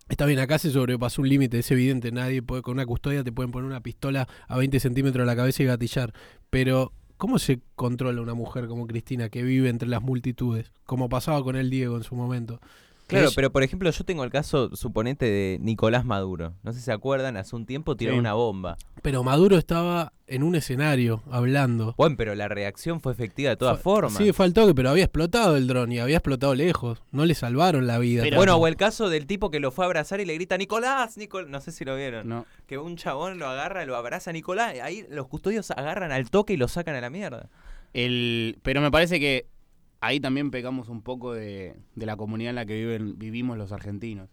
está 0.07 0.27
bien, 0.27 0.37
acá 0.37 0.59
se 0.59 0.69
sobrepasó 0.69 1.23
un 1.23 1.29
límite, 1.29 1.57
es 1.57 1.71
evidente, 1.71 2.11
nadie 2.11 2.43
puede, 2.43 2.61
con 2.61 2.75
una 2.75 2.85
custodia 2.85 3.23
te 3.23 3.31
pueden 3.31 3.51
poner 3.51 3.67
una 3.67 3.81
pistola 3.81 4.27
a 4.47 4.55
20 4.59 4.79
centímetros 4.79 5.23
de 5.23 5.25
la 5.25 5.35
cabeza 5.35 5.63
y 5.63 5.65
gatillar. 5.65 6.13
Pero, 6.51 6.93
¿cómo 7.17 7.39
se 7.39 7.61
controla 7.73 8.21
una 8.21 8.35
mujer 8.35 8.67
como 8.67 8.85
Cristina 8.85 9.29
que 9.29 9.41
vive 9.41 9.67
entre 9.67 9.89
las 9.89 10.03
multitudes? 10.03 10.73
Como 10.85 11.09
pasaba 11.09 11.43
con 11.43 11.55
el 11.55 11.71
Diego 11.71 11.97
en 11.97 12.03
su 12.03 12.13
momento. 12.13 12.61
Claro, 13.07 13.29
pero 13.35 13.51
por 13.51 13.63
ejemplo, 13.63 13.89
yo 13.89 14.03
tengo 14.03 14.23
el 14.25 14.29
caso, 14.31 14.75
suponete, 14.75 15.25
de 15.25 15.57
Nicolás 15.61 16.03
Maduro. 16.03 16.53
No 16.63 16.73
sé 16.73 16.79
si 16.79 16.85
se 16.85 16.91
acuerdan, 16.91 17.37
hace 17.37 17.55
un 17.55 17.65
tiempo 17.65 17.95
tiró 17.95 18.11
Sí. 18.13 18.19
una 18.19 18.33
bomba. 18.33 18.77
Pero 19.01 19.23
Maduro 19.23 19.57
estaba 19.57 20.11
en 20.27 20.43
un 20.43 20.55
escenario 20.55 21.23
hablando. 21.31 21.95
Bueno, 21.97 22.15
pero 22.17 22.35
la 22.35 22.49
reacción 22.49 22.99
fue 22.99 23.13
efectiva 23.13 23.49
de 23.51 23.55
todas 23.55 23.79
formas. 23.79 24.13
Sí, 24.17 24.33
faltó 24.33 24.67
que, 24.67 24.75
pero 24.75 24.89
había 24.89 25.05
explotado 25.05 25.55
el 25.55 25.67
dron 25.67 25.89
y 25.93 25.99
había 25.99 26.17
explotado 26.17 26.53
lejos. 26.53 27.01
No 27.11 27.25
le 27.25 27.33
salvaron 27.33 27.87
la 27.87 27.97
vida. 27.97 28.23
Pero- 28.23 28.35
bueno, 28.35 28.57
o 28.57 28.67
el 28.67 28.75
caso 28.75 29.09
del 29.09 29.25
tipo 29.25 29.49
que 29.51 29.61
lo 29.61 29.71
fue 29.71 29.85
a 29.85 29.87
abrazar 29.87 30.19
y 30.19 30.25
le 30.25 30.33
grita 30.33 30.57
Nicolás, 30.57 31.15
Nicolás, 31.17 31.49
no 31.49 31.61
sé 31.61 31.71
si 31.71 31.85
lo 31.85 31.95
vieron, 31.95 32.27
No. 32.27 32.45
que 32.65 32.77
un 32.77 32.97
chabón 32.97 33.39
lo 33.39 33.47
agarra, 33.47 33.85
lo 33.85 33.95
abraza 33.95 34.33
Nicolás, 34.33 34.75
y 34.75 34.79
ahí 34.79 35.05
los 35.09 35.27
custodios 35.27 35.71
agarran 35.71 36.11
al 36.11 36.29
toque 36.29 36.51
y 36.53 36.57
lo 36.57 36.67
sacan 36.67 36.95
a 36.95 36.99
la 37.01 37.09
mierda. 37.09 37.47
El, 37.93 38.59
pero 38.63 38.81
me 38.81 38.91
parece 38.91 39.19
que 39.19 39.47
ahí 40.01 40.19
también 40.19 40.51
pecamos 40.51 40.89
un 40.89 41.01
poco 41.01 41.33
de, 41.33 41.75
de 41.95 42.05
la 42.05 42.15
comunidad 42.15 42.49
en 42.51 42.55
la 42.55 42.65
que 42.65 42.75
viven, 42.75 43.17
vivimos 43.17 43.57
los 43.57 43.71
argentinos. 43.71 44.29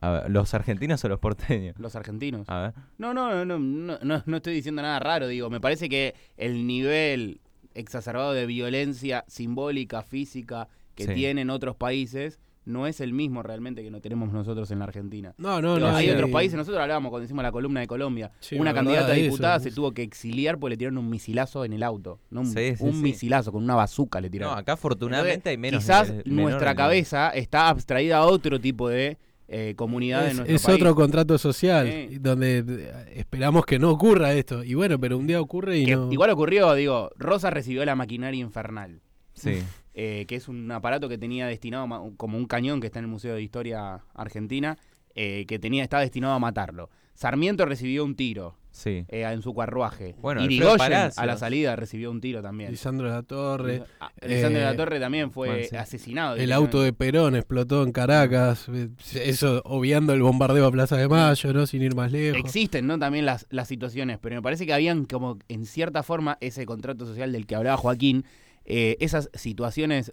A 0.00 0.10
ver, 0.10 0.30
¿Los 0.30 0.54
argentinos 0.54 1.04
o 1.04 1.08
los 1.08 1.18
porteños? 1.18 1.78
Los 1.78 1.94
argentinos. 1.96 2.48
A 2.48 2.60
ver. 2.60 2.74
No, 2.98 3.12
no, 3.12 3.44
no, 3.44 3.58
no, 3.58 3.98
no, 4.02 4.22
no 4.24 4.36
estoy 4.36 4.54
diciendo 4.54 4.82
nada 4.82 4.98
raro, 5.00 5.26
digo, 5.28 5.50
me 5.50 5.60
parece 5.60 5.88
que 5.88 6.14
el 6.36 6.66
nivel 6.66 7.40
exacerbado 7.74 8.32
de 8.32 8.46
violencia 8.46 9.24
simbólica, 9.28 10.02
física 10.02 10.68
que 10.94 11.04
Sí. 11.04 11.14
tienen 11.14 11.50
otros 11.50 11.76
países 11.76 12.40
no 12.66 12.86
es 12.86 13.00
el 13.00 13.12
mismo 13.12 13.42
realmente 13.42 13.82
que 13.82 13.90
no 13.90 14.00
tenemos 14.00 14.32
nosotros 14.32 14.70
en 14.70 14.78
la 14.80 14.84
Argentina. 14.84 15.34
No, 15.38 15.60
no, 15.62 15.78
no. 15.78 15.88
hay 15.96 16.06
sí. 16.06 16.12
otros 16.12 16.30
países, 16.30 16.56
nosotros 16.56 16.80
hablábamos 16.80 17.10
cuando 17.10 17.24
hicimos 17.24 17.42
la 17.42 17.50
columna 17.52 17.80
de 17.80 17.86
Colombia. 17.86 18.30
Sí, 18.40 18.56
una 18.56 18.74
candidata 18.74 19.12
a 19.12 19.14
diputada 19.14 19.56
eso. 19.56 19.64
se 19.64 19.70
tuvo 19.74 19.92
que 19.92 20.02
exiliar 20.02 20.58
porque 20.58 20.74
le 20.74 20.76
tiraron 20.76 20.98
un 20.98 21.08
misilazo 21.10 21.64
en 21.64 21.72
el 21.72 21.82
auto. 21.82 22.20
¿no? 22.30 22.40
Un, 22.40 22.46
Sí, 22.46 22.76
sí, 22.76 22.84
un 22.84 22.92
sí. 22.92 23.02
misilazo 23.02 23.50
con 23.52 23.64
una 23.64 23.74
bazuca 23.74 24.20
le 24.20 24.28
No, 24.28 24.32
tiraron. 24.32 24.58
acá 24.58 24.74
afortunadamente 24.74 25.34
Entonces, 25.34 25.50
hay 25.50 25.56
menos. 25.58 25.82
Quizás 25.84 26.10
menor 26.10 26.26
nuestra 26.26 26.74
cabeza 26.74 27.30
está 27.30 27.68
abstraída 27.68 28.18
a 28.18 28.26
otro 28.26 28.60
tipo 28.60 28.88
de 28.88 29.16
eh, 29.52 29.74
comunidad 29.76 30.24
en 30.26 30.30
Es, 30.30 30.36
nuestro 30.36 30.54
es 30.56 30.62
país. 30.62 30.76
otro 30.76 30.94
contrato 30.94 31.36
social 31.38 31.86
Sí. 31.90 32.18
donde 32.18 32.58
eh, 32.68 33.12
esperamos 33.16 33.64
que 33.66 33.78
no 33.80 33.90
ocurra 33.90 34.32
esto. 34.34 34.62
Y 34.62 34.74
bueno, 34.74 35.00
pero 35.00 35.18
un 35.18 35.26
día 35.26 35.40
ocurre 35.40 35.78
y 35.78 35.86
Que 35.86 35.96
no. 35.96 36.12
Igual 36.12 36.30
ocurrió, 36.30 36.72
digo, 36.74 37.10
Rosa 37.16 37.50
recibió 37.50 37.84
la 37.84 37.96
maquinaria 37.96 38.40
infernal. 38.40 39.00
Sí. 39.34 39.58
eh, 39.94 40.24
que 40.28 40.36
es 40.36 40.48
un 40.48 40.70
aparato 40.70 41.08
que 41.08 41.18
tenía 41.18 41.46
destinado 41.46 42.12
como 42.16 42.38
un 42.38 42.46
cañón 42.46 42.80
que 42.80 42.86
está 42.86 42.98
en 42.98 43.06
el 43.06 43.10
Museo 43.10 43.34
de 43.34 43.42
Historia 43.42 44.04
Argentina, 44.14 44.78
eh, 45.14 45.44
que 45.48 45.58
tenía 45.58 45.82
estaba 45.82 46.02
destinado 46.02 46.34
a 46.34 46.38
matarlo. 46.38 46.90
Sarmiento 47.14 47.66
recibió 47.66 48.04
un 48.04 48.14
tiro 48.14 48.56
Sí. 48.70 49.04
eh, 49.08 49.22
en 49.24 49.42
su 49.42 49.52
carruaje. 49.52 50.14
Bueno, 50.22 50.42
Irigoyen, 50.44 51.10
a 51.16 51.26
la 51.26 51.36
salida 51.36 51.74
recibió 51.74 52.10
un 52.10 52.20
tiro 52.20 52.40
también. 52.40 52.70
Lisandro 52.70 53.08
de 53.08 53.12
la 53.14 53.22
Torre. 53.24 53.82
Ah, 53.98 54.12
Lisandro 54.26 54.60
de 54.60 54.64
la 54.64 54.76
Torre 54.76 55.00
también 55.00 55.32
fue 55.32 55.64
sí. 55.64 55.76
asesinado. 55.76 56.36
El 56.36 56.52
auto 56.52 56.80
de 56.80 56.92
Perón 56.92 57.34
explotó 57.34 57.82
en 57.82 57.90
Caracas. 57.92 58.68
Eso 59.12 59.60
obviando 59.64 60.14
el 60.14 60.22
bombardeo 60.22 60.66
a 60.66 60.70
Plaza 60.70 60.96
de 60.96 61.08
Mayo, 61.08 61.52
¿no? 61.52 61.66
Sin 61.66 61.82
ir 61.82 61.94
más 61.96 62.12
lejos. 62.12 62.38
Existen, 62.38 62.86
¿no? 62.86 62.98
También 62.98 63.26
las, 63.26 63.46
las 63.50 63.66
situaciones, 63.68 64.18
pero 64.22 64.36
me 64.36 64.42
parece 64.42 64.64
que 64.64 64.72
habían 64.72 65.04
como, 65.04 65.38
en 65.48 65.66
cierta 65.66 66.02
forma, 66.04 66.38
ese 66.40 66.64
contrato 66.64 67.04
social 67.06 67.32
del 67.32 67.46
que 67.46 67.56
hablaba 67.56 67.76
Joaquín, 67.76 68.24
eh, 68.64 68.96
esas 69.00 69.30
situaciones 69.34 70.12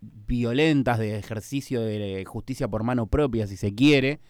violentas 0.00 0.98
de 0.98 1.18
ejercicio 1.18 1.80
de 1.80 2.24
justicia 2.26 2.68
por 2.68 2.82
mano 2.84 3.06
propia, 3.06 3.46
si 3.46 3.56
se 3.56 3.74
quiere, 3.74 4.20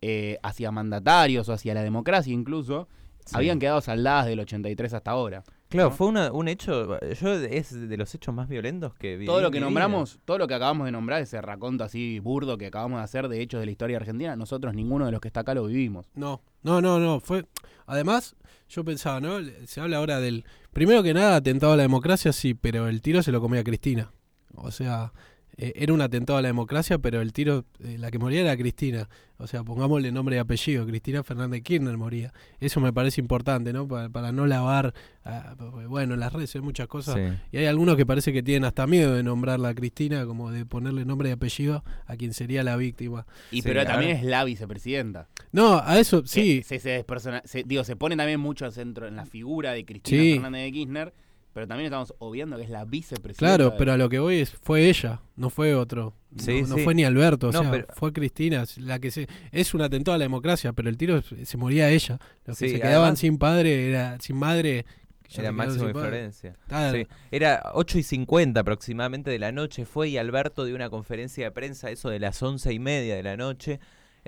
eh, 0.00 0.38
hacia 0.42 0.70
mandatarios 0.70 1.48
o 1.48 1.52
hacia 1.52 1.74
la 1.74 1.82
democracia 1.82 2.32
incluso, 2.32 2.88
Sí. 3.26 3.36
habían 3.36 3.58
quedado 3.58 3.82
saldadas 3.82 4.24
del 4.26 4.40
83 4.40 4.94
hasta 4.94 5.10
ahora. 5.10 5.44
Claro, 5.68 5.90
¿no? 5.90 5.96
fue 5.96 6.06
una- 6.06 6.32
un 6.32 6.48
hecho. 6.48 6.98
Yo 7.20 7.34
es 7.34 7.88
de 7.88 7.96
los 7.98 8.14
hechos 8.14 8.34
más 8.34 8.48
violentos 8.48 8.94
que 8.94 9.18
vi. 9.18 9.26
Todo 9.26 9.42
lo 9.42 9.50
que 9.50 9.60
nombramos, 9.60 10.18
todo 10.24 10.38
lo 10.38 10.48
que 10.48 10.54
acabamos 10.54 10.86
de 10.86 10.92
nombrar, 10.92 11.20
ese 11.20 11.38
raconto 11.42 11.84
así 11.84 12.20
burdo 12.20 12.56
que 12.56 12.68
acabamos 12.68 13.00
de 13.00 13.04
hacer 13.04 13.28
de 13.28 13.42
hechos 13.42 13.60
de 13.60 13.66
la 13.66 13.72
historia 13.72 13.98
argentina, 13.98 14.34
nosotros 14.34 14.72
ninguno 14.74 15.04
de 15.04 15.12
los 15.12 15.20
que 15.20 15.28
está 15.28 15.40
acá 15.40 15.52
lo 15.52 15.66
vivimos. 15.66 16.06
No, 16.14 16.40
no, 16.62 16.80
no, 16.80 16.98
no. 16.98 17.20
Fue. 17.20 17.44
Además, 17.84 18.34
yo 18.70 18.82
pensaba, 18.82 19.20
¿no? 19.20 19.40
Se 19.66 19.82
habla 19.82 19.98
ahora 19.98 20.20
del. 20.20 20.46
Primero 20.78 21.02
que 21.02 21.12
nada, 21.12 21.34
atentado 21.34 21.72
a 21.72 21.76
la 21.76 21.82
democracia, 21.82 22.32
sí, 22.32 22.54
pero 22.54 22.86
el 22.86 23.02
tiro 23.02 23.20
se 23.24 23.32
lo 23.32 23.40
comía 23.40 23.64
Cristina. 23.64 24.12
O 24.54 24.70
sea, 24.70 25.12
eh, 25.56 25.72
era 25.74 25.92
un 25.92 26.00
atentado 26.00 26.38
a 26.38 26.42
la 26.42 26.46
democracia, 26.46 26.98
pero 26.98 27.20
el 27.20 27.32
tiro, 27.32 27.64
eh, 27.82 27.96
la 27.98 28.12
que 28.12 28.20
moría 28.20 28.42
era 28.42 28.56
Cristina. 28.56 29.08
O 29.38 29.48
sea, 29.48 29.64
pongámosle 29.64 30.12
nombre 30.12 30.36
y 30.36 30.38
apellido. 30.38 30.86
Cristina 30.86 31.24
Fernández 31.24 31.62
Kirchner 31.64 31.96
moría. 31.96 32.32
Eso 32.60 32.78
me 32.78 32.92
parece 32.92 33.20
importante, 33.20 33.72
¿no? 33.72 33.88
Para, 33.88 34.08
para 34.08 34.30
no 34.30 34.46
lavar. 34.46 34.94
ah, 35.24 35.56
bueno, 35.88 36.14
en 36.14 36.20
las 36.20 36.32
redes 36.32 36.54
hay 36.54 36.60
muchas 36.60 36.86
cosas. 36.86 37.16
Sí. 37.16 37.36
Y 37.50 37.56
hay 37.58 37.66
algunos 37.66 37.96
que 37.96 38.06
parece 38.06 38.32
que 38.32 38.44
tienen 38.44 38.64
hasta 38.64 38.86
miedo 38.86 39.14
de 39.14 39.24
nombrarla 39.24 39.70
a 39.70 39.74
Cristina, 39.74 40.26
como 40.26 40.52
de 40.52 40.64
ponerle 40.64 41.04
nombre 41.04 41.30
y 41.30 41.32
apellido 41.32 41.82
a 42.06 42.14
quien 42.14 42.32
sería 42.32 42.62
la 42.62 42.76
víctima. 42.76 43.26
Y 43.50 43.56
Sí, 43.56 43.62
pero 43.62 43.84
también 43.84 44.16
es 44.16 44.22
la 44.22 44.44
vicepresidenta. 44.44 45.26
No, 45.52 45.80
a 45.82 45.98
eso 45.98 46.22
sí. 46.26 46.62
Se, 46.64 46.78
se 46.78 46.90
despersona- 47.04 47.42
se- 47.44 47.64
digo, 47.64 47.84
se 47.84 47.96
pone 47.96 48.16
también 48.16 48.40
mucho 48.40 48.64
al 48.64 48.72
centro 48.72 49.06
en 49.06 49.16
la 49.16 49.26
figura 49.26 49.72
de 49.72 49.84
Cristina 49.84 50.22
Sí. 50.22 50.32
Fernández 50.34 50.62
de 50.64 50.72
Kirchner, 50.72 51.14
pero 51.54 51.66
también 51.66 51.86
estamos 51.86 52.14
obviando 52.18 52.56
que 52.56 52.64
es 52.64 52.70
la 52.70 52.84
vicepresidenta. 52.84 53.38
Claro, 53.56 53.70
de- 53.70 53.78
pero 53.78 53.92
a 53.92 53.96
lo 53.96 54.08
que 54.08 54.18
voy 54.18 54.36
es, 54.40 54.50
fue 54.50 54.88
ella, 54.88 55.20
no 55.36 55.50
fue 55.50 55.74
otro. 55.74 56.14
Sí, 56.36 56.62
no, 56.62 56.68
no 56.68 56.76
sí. 56.76 56.82
fue 56.84 56.94
ni 56.94 57.04
Alberto, 57.04 57.48
o 57.48 57.52
sea, 57.52 57.70
pero- 57.70 57.86
fue 57.94 58.12
Cristina, 58.12 58.64
la 58.76 58.98
que 58.98 59.10
se 59.10 59.26
es 59.50 59.72
un 59.74 59.80
atentado 59.80 60.14
a 60.14 60.18
la 60.18 60.24
democracia, 60.24 60.72
pero 60.74 60.88
el 60.90 60.96
tiro 60.98 61.22
se 61.22 61.56
moría 61.56 61.88
ella. 61.90 62.18
Los 62.44 62.58
que 62.58 62.68
se 62.68 62.76
quedaban 62.76 63.02
además- 63.02 63.18
sin 63.18 63.38
padre, 63.38 63.88
era 63.88 64.18
sin 64.20 64.36
madre. 64.36 64.84
ya 65.30 65.42
Era 65.42 65.52
Máximo 65.52 65.86
de. 65.88 65.92
Florencia. 65.92 66.56
Sí. 66.92 67.06
Era 67.30 67.70
8 67.74 67.98
y 67.98 68.02
50 68.02 68.60
aproximadamente 68.60 69.30
de 69.30 69.38
la 69.38 69.52
noche. 69.52 69.84
Fue 69.84 70.08
y 70.08 70.16
Alberto 70.16 70.64
dio 70.64 70.74
una 70.74 70.88
conferencia 70.88 71.44
de 71.44 71.50
prensa, 71.50 71.90
eso 71.90 72.08
de 72.08 72.18
las 72.18 72.42
once 72.42 72.72
y 72.72 72.78
media 72.78 73.14
de 73.14 73.22
la 73.22 73.36
noche. 73.36 73.78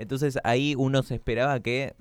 Entonces 0.01 0.37
ahí 0.43 0.75
uno 0.77 1.03
se 1.03 1.15
esperaba 1.15 1.59
que, 1.59 1.93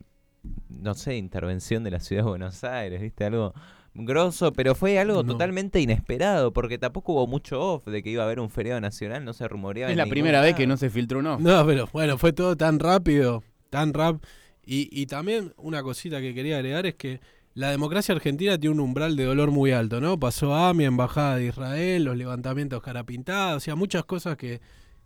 no 0.68 0.94
sé, 0.94 1.16
intervención 1.16 1.84
de 1.84 1.90
la 1.92 2.00
ciudad 2.00 2.22
de 2.24 2.28
Buenos 2.30 2.64
Aires, 2.64 3.00
¿viste? 3.00 3.24
Algo 3.24 3.52
grosso, 3.94 4.52
pero 4.52 4.74
fue 4.74 4.98
algo 4.98 5.22
No. 5.22 5.32
totalmente 5.32 5.80
inesperado, 5.80 6.52
porque 6.52 6.78
tampoco 6.78 7.12
hubo 7.14 7.26
mucho 7.26 7.60
off 7.60 7.86
de 7.86 8.02
que 8.02 8.10
iba 8.10 8.22
a 8.22 8.26
haber 8.26 8.38
un 8.40 8.48
feriado 8.50 8.80
nacional, 8.80 9.24
no 9.24 9.32
se 9.32 9.46
rumoreaba. 9.48 9.90
es 9.90 9.96
la 9.96 10.06
primera 10.06 10.40
vez 10.40 10.54
que 10.54 10.66
no 10.66 10.76
se 10.76 10.90
filtró 10.90 11.22
no. 11.22 11.38
No, 11.38 11.66
pero 11.66 11.88
bueno, 11.92 12.16
fue 12.16 12.32
todo 12.32 12.56
tan 12.56 12.78
rápido, 12.78 13.42
tan 13.68 13.92
rap. 13.92 14.22
Y, 14.64 14.88
y 14.92 15.06
también 15.06 15.52
una 15.56 15.82
cosita 15.82 16.20
que 16.20 16.34
quería 16.34 16.56
agregar 16.56 16.86
es 16.86 16.94
que 16.94 17.20
la 17.54 17.70
democracia 17.72 18.14
argentina 18.14 18.56
tiene 18.58 18.74
un 18.74 18.80
umbral 18.80 19.16
de 19.16 19.24
dolor 19.24 19.50
muy 19.50 19.72
alto, 19.72 20.00
¿no? 20.00 20.20
Pasó 20.20 20.54
a 20.54 20.72
mi 20.72 20.84
embajada 20.84 21.36
de 21.36 21.46
Israel, 21.46 22.04
los 22.04 22.16
levantamientos 22.16 22.80
carapintados, 22.80 23.56
o 23.56 23.60
sea, 23.60 23.74
muchas 23.74 24.04
cosas 24.04 24.36
que, 24.36 24.60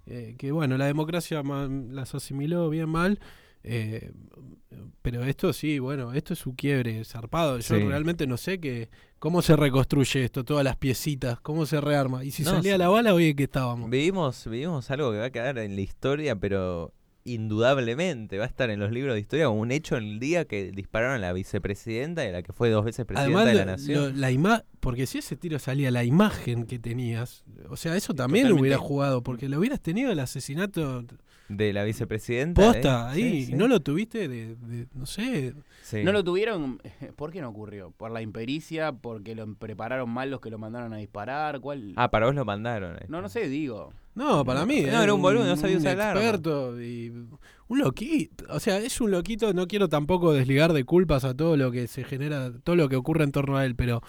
eh, 0.06 0.34
que 0.38 0.52
bueno, 0.52 0.76
la 0.78 0.86
democracia 0.86 1.42
las 1.90 2.14
asimiló 2.14 2.68
bien 2.70 2.88
mal. 2.88 3.18
eh, 3.66 4.12
pero 5.02 5.24
esto 5.24 5.52
sí, 5.52 5.78
bueno, 5.78 6.12
esto 6.12 6.32
es 6.34 6.38
su 6.38 6.54
quiebre 6.54 7.02
zarpado. 7.04 7.56
Yo 7.58 7.62
Sí. 7.76 7.82
realmente 7.82 8.26
no 8.26 8.36
sé 8.36 8.58
que, 8.60 8.88
cómo 9.18 9.40
se 9.42 9.56
reconstruye 9.56 10.24
esto, 10.24 10.44
todas 10.44 10.64
las 10.64 10.76
piecitas, 10.76 11.40
cómo 11.40 11.64
se 11.64 11.80
rearma. 11.80 12.24
Y 12.24 12.30
si 12.30 12.42
No, 12.42 12.50
salía 12.50 12.76
la 12.76 12.88
bala, 12.88 13.14
hoy 13.14 13.28
en 13.30 13.36
qué 13.36 13.44
estábamos. 13.44 13.88
Vivimos, 13.88 14.46
vivimos 14.46 14.90
algo 14.90 15.12
que 15.12 15.18
va 15.18 15.26
a 15.26 15.30
quedar 15.30 15.58
en 15.58 15.76
la 15.76 15.80
historia, 15.82 16.36
pero 16.36 16.92
indudablemente 17.24 18.38
va 18.38 18.44
a 18.44 18.46
estar 18.48 18.70
en 18.70 18.78
los 18.80 18.92
libros 18.92 19.14
de 19.14 19.20
historia 19.20 19.46
como 19.46 19.60
un 19.60 19.70
hecho 19.72 19.96
en 19.96 20.04
el 20.04 20.20
día 20.20 20.44
que 20.44 20.70
dispararon 20.72 21.16
a 21.16 21.18
la 21.18 21.32
vicepresidenta 21.32 22.24
y 22.24 22.28
a 22.28 22.32
la 22.32 22.42
que 22.42 22.52
fue 22.52 22.68
dos 22.70 22.84
veces 22.84 23.06
presidenta 23.06 23.40
Además, 23.40 23.46
de 23.46 23.54
la 23.54 23.64
nación. 23.64 24.12
lo- 24.12 24.18
la 24.20 24.30
ima- 24.30 24.64
porque 24.80 25.06
si 25.06 25.18
ese 25.18 25.34
tiro 25.36 25.58
salía, 25.58 25.90
la 25.90 26.04
imagen 26.04 26.66
que 26.66 26.78
tenías, 26.78 27.44
o 27.70 27.76
sea, 27.76 27.96
eso 27.96 28.14
también 28.14 28.48
lo 28.50 28.56
hubiera 28.56 28.76
jugado, 28.78 29.22
porque 29.22 29.48
lo 29.48 29.58
hubieras 29.58 29.80
tenido 29.80 30.12
el 30.12 30.20
asesinato 30.20 31.04
de 31.48 31.72
la 31.72 31.84
vicepresidenta. 31.84 32.62
posta 32.62 33.08
¿eh? 33.10 33.22
ahí, 33.22 33.44
Sí, 33.46 33.52
no 33.54 33.68
lo 33.68 33.80
tuviste 33.80 34.28
de, 34.28 34.56
de- 34.56 34.86
no 34.94 35.04
sé, 35.06 35.54
sí. 35.82 36.02
No 36.02 36.12
lo 36.12 36.24
tuvieron, 36.24 36.80
¿por 37.16 37.30
qué 37.32 37.40
no 37.40 37.50
ocurrió? 37.50 37.90
¿Por 37.96 38.10
la 38.10 38.22
impericia? 38.22 38.92
¿Porque 38.92 39.34
lo 39.34 39.52
prepararon 39.54 40.08
mal 40.10 40.30
los 40.30 40.40
que 40.40 40.50
lo 40.50 40.58
mandaron 40.58 40.92
a 40.94 40.96
disparar? 40.96 41.60
¿Cuál? 41.60 41.92
Ah, 41.96 42.10
para 42.10 42.26
vos 42.26 42.34
lo 42.34 42.44
mandaron. 42.44 42.96
eh. 42.96 43.06
no, 43.08 43.20
no 43.20 43.28
sé, 43.28 43.48
digo. 43.48 43.92
no, 44.14 44.44
para 44.44 44.64
mí, 44.64 44.80
No, 44.82 45.00
eh, 45.00 45.04
era 45.04 45.12
un 45.14 45.20
boludo, 45.22 45.44
no 45.44 45.56
sabía 45.56 45.76
usar 45.76 45.94
el 45.94 46.00
arma. 46.00 46.20
experto 46.20 46.80
y 46.82 47.12
un 47.68 47.78
loquito, 47.78 48.44
o 48.50 48.60
sea, 48.60 48.78
es 48.78 49.00
un 49.00 49.10
loquito, 49.10 49.52
no 49.54 49.66
quiero 49.66 49.88
tampoco 49.88 50.32
desligar 50.32 50.72
de 50.72 50.84
culpas 50.84 51.24
a 51.24 51.34
todo 51.34 51.56
lo 51.56 51.70
que 51.70 51.86
se 51.88 52.04
genera, 52.04 52.52
todo 52.62 52.76
lo 52.76 52.88
que 52.88 52.96
ocurre 52.96 53.24
en 53.24 53.32
torno 53.32 53.56
a 53.56 53.64
él, 53.64 53.74
pero 53.74 54.02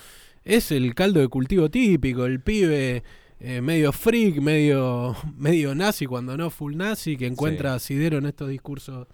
es 0.44 0.72
el 0.72 0.94
caldo 0.94 1.20
de 1.22 1.28
cultivo 1.28 1.70
típico, 1.70 2.26
el 2.26 2.40
pibe 2.42 3.04
eh, 3.40 3.62
medio 3.62 3.92
freak, 3.92 4.38
medio, 4.42 5.16
medio 5.38 5.76
nazi, 5.76 6.06
cuando 6.06 6.36
no 6.38 6.50
full 6.50 6.76
nazi, 6.76 7.18
que 7.18 7.28
encuentra 7.28 7.74
asidero 7.76 8.18
en 8.18 8.26
estos 8.26 8.50
discursos. 8.50 9.08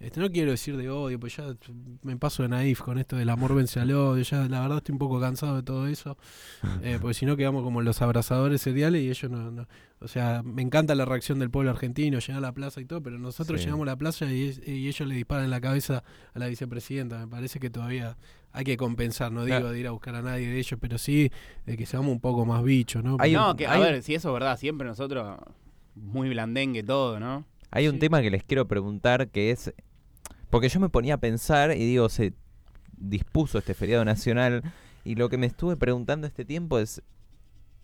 Este, 0.00 0.20
no 0.20 0.30
quiero 0.30 0.52
decir 0.52 0.76
de 0.76 0.88
odio, 0.90 1.18
pues 1.18 1.36
ya 1.36 1.44
me 2.02 2.16
paso 2.16 2.44
de 2.44 2.48
naif 2.50 2.80
con 2.82 2.98
esto 2.98 3.16
del 3.16 3.28
amor 3.30 3.56
vence 3.56 3.80
al 3.80 3.90
odio. 3.90 4.22
Ya 4.22 4.48
la 4.48 4.60
verdad 4.60 4.76
estoy 4.78 4.92
un 4.92 5.00
poco 5.00 5.18
cansado 5.20 5.56
de 5.56 5.64
todo 5.64 5.88
eso. 5.88 6.16
eh, 6.82 6.98
porque 7.00 7.14
si 7.14 7.26
no 7.26 7.36
quedamos 7.36 7.64
como 7.64 7.82
los 7.82 8.00
abrazadores 8.00 8.62
seriales 8.62 9.02
y 9.02 9.08
ellos 9.10 9.28
no, 9.28 9.50
no- 9.50 9.66
O 10.00 10.06
sea, 10.06 10.42
me 10.44 10.62
encanta 10.62 10.94
la 10.94 11.04
reacción 11.04 11.40
del 11.40 11.50
pueblo 11.50 11.72
argentino, 11.72 12.20
llegar 12.20 12.36
a 12.38 12.40
la 12.40 12.52
plaza 12.52 12.80
y 12.80 12.84
todo, 12.84 13.02
pero 13.02 13.18
nosotros 13.18 13.58
Sí. 13.60 13.66
llegamos 13.66 13.88
a 13.88 13.90
la 13.90 13.96
plaza 13.96 14.32
y, 14.32 14.56
y 14.64 14.86
ellos 14.86 15.08
le 15.08 15.16
disparan 15.16 15.46
en 15.46 15.50
la 15.50 15.60
cabeza 15.60 16.04
a 16.32 16.38
la 16.38 16.46
vicepresidenta. 16.46 17.18
Me 17.18 17.26
parece 17.26 17.58
que 17.58 17.68
todavía 17.68 18.16
hay 18.52 18.64
que 18.64 18.76
compensar, 18.76 19.30
no 19.32 19.44
digo 19.44 19.58
Claro. 19.58 19.72
de 19.72 19.80
ir 19.80 19.86
a 19.86 19.90
buscar 19.90 20.14
a 20.14 20.22
nadie 20.22 20.48
de 20.48 20.58
ellos, 20.58 20.78
pero 20.80 20.98
sí 20.98 21.30
de 21.66 21.76
que 21.76 21.86
seamos 21.86 22.10
un 22.10 22.20
poco 22.20 22.44
más 22.44 22.62
bichos, 22.62 23.04
¿no? 23.04 23.16
Hay 23.20 23.32
no, 23.32 23.54
que 23.56 23.66
a 23.66 23.72
hay 23.74 23.80
ver, 23.80 24.02
si 24.02 24.14
eso 24.14 24.28
es 24.28 24.32
verdad, 24.34 24.58
siempre 24.58 24.86
nosotros 24.86 25.38
muy 25.94 26.28
blandengue 26.28 26.82
todo, 26.82 27.20
¿no? 27.20 27.44
Hay 27.70 27.88
un 27.88 27.98
tema 27.98 28.22
que 28.22 28.30
les 28.30 28.42
quiero 28.44 28.66
preguntar 28.66 29.28
que 29.28 29.50
es. 29.50 29.72
Porque 30.50 30.70
yo 30.70 30.80
me 30.80 30.88
ponía 30.88 31.14
a 31.14 31.18
pensar 31.18 31.72
y 31.72 31.80
digo, 31.84 32.08
se 32.08 32.32
dispuso 32.96 33.58
este 33.58 33.74
feriado 33.74 34.04
nacional 34.04 34.62
y 35.04 35.14
lo 35.14 35.28
que 35.28 35.36
me 35.36 35.46
estuve 35.46 35.76
preguntando 35.76 36.26
este 36.26 36.44
tiempo 36.46 36.78
es: 36.78 37.02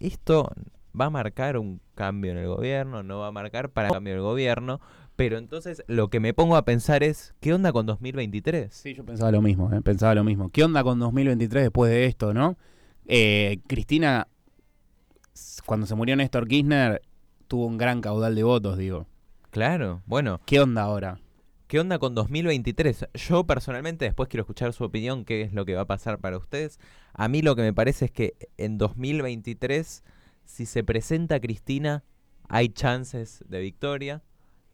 ¿esto 0.00 0.50
va 0.98 1.06
a 1.06 1.10
marcar 1.10 1.58
un 1.58 1.80
cambio 1.94 2.32
en 2.32 2.38
el 2.38 2.46
gobierno? 2.48 3.02
¿No 3.02 3.18
va 3.18 3.26
a 3.28 3.32
marcar 3.32 3.68
para 3.70 3.88
un 3.88 3.94
cambio 3.94 4.14
en 4.14 4.18
el 4.20 4.24
gobierno? 4.24 4.80
Pero 5.16 5.38
entonces 5.38 5.84
lo 5.86 6.08
que 6.08 6.20
me 6.20 6.34
pongo 6.34 6.56
a 6.56 6.64
pensar 6.64 7.02
es: 7.02 7.34
¿qué 7.40 7.54
onda 7.54 7.72
con 7.72 7.86
2023? 7.86 8.72
Sí, 8.72 8.94
yo 8.94 9.04
pensaba 9.04 9.30
lo 9.30 9.42
mismo, 9.42 9.72
¿eh? 9.72 9.80
pensaba 9.80 10.14
lo 10.14 10.24
mismo. 10.24 10.50
¿Qué 10.50 10.64
onda 10.64 10.82
con 10.82 10.98
2023 10.98 11.64
después 11.64 11.90
de 11.90 12.06
esto, 12.06 12.34
no? 12.34 12.56
Eh, 13.06 13.60
Cristina, 13.66 14.28
cuando 15.66 15.86
se 15.86 15.94
murió 15.94 16.16
Néstor 16.16 16.48
Kirchner, 16.48 17.02
tuvo 17.48 17.66
un 17.66 17.78
gran 17.78 18.00
caudal 18.00 18.34
de 18.34 18.42
votos, 18.42 18.78
digo. 18.78 19.06
Claro, 19.50 20.02
bueno, 20.06 20.40
¿Qué 20.46 20.58
onda 20.58 20.82
ahora? 20.82 21.20
¿Qué 21.68 21.80
onda 21.80 21.98
con 21.98 22.14
2023? 22.14 23.06
Yo 23.14 23.44
personalmente, 23.44 24.04
después 24.04 24.28
quiero 24.28 24.42
escuchar 24.42 24.72
su 24.72 24.84
opinión, 24.84 25.24
qué 25.24 25.42
es 25.42 25.52
lo 25.52 25.64
que 25.64 25.74
va 25.74 25.82
a 25.82 25.86
pasar 25.86 26.18
para 26.18 26.36
ustedes. 26.36 26.78
A 27.14 27.28
mí 27.28 27.40
lo 27.40 27.56
que 27.56 27.62
me 27.62 27.72
parece 27.72 28.06
es 28.06 28.10
que 28.10 28.34
en 28.58 28.78
2023, 28.78 30.04
si 30.44 30.66
se 30.66 30.84
presenta 30.84 31.40
Cristina, 31.40 32.04
hay 32.48 32.68
chances 32.68 33.44
de 33.48 33.60
victoria. 33.60 34.22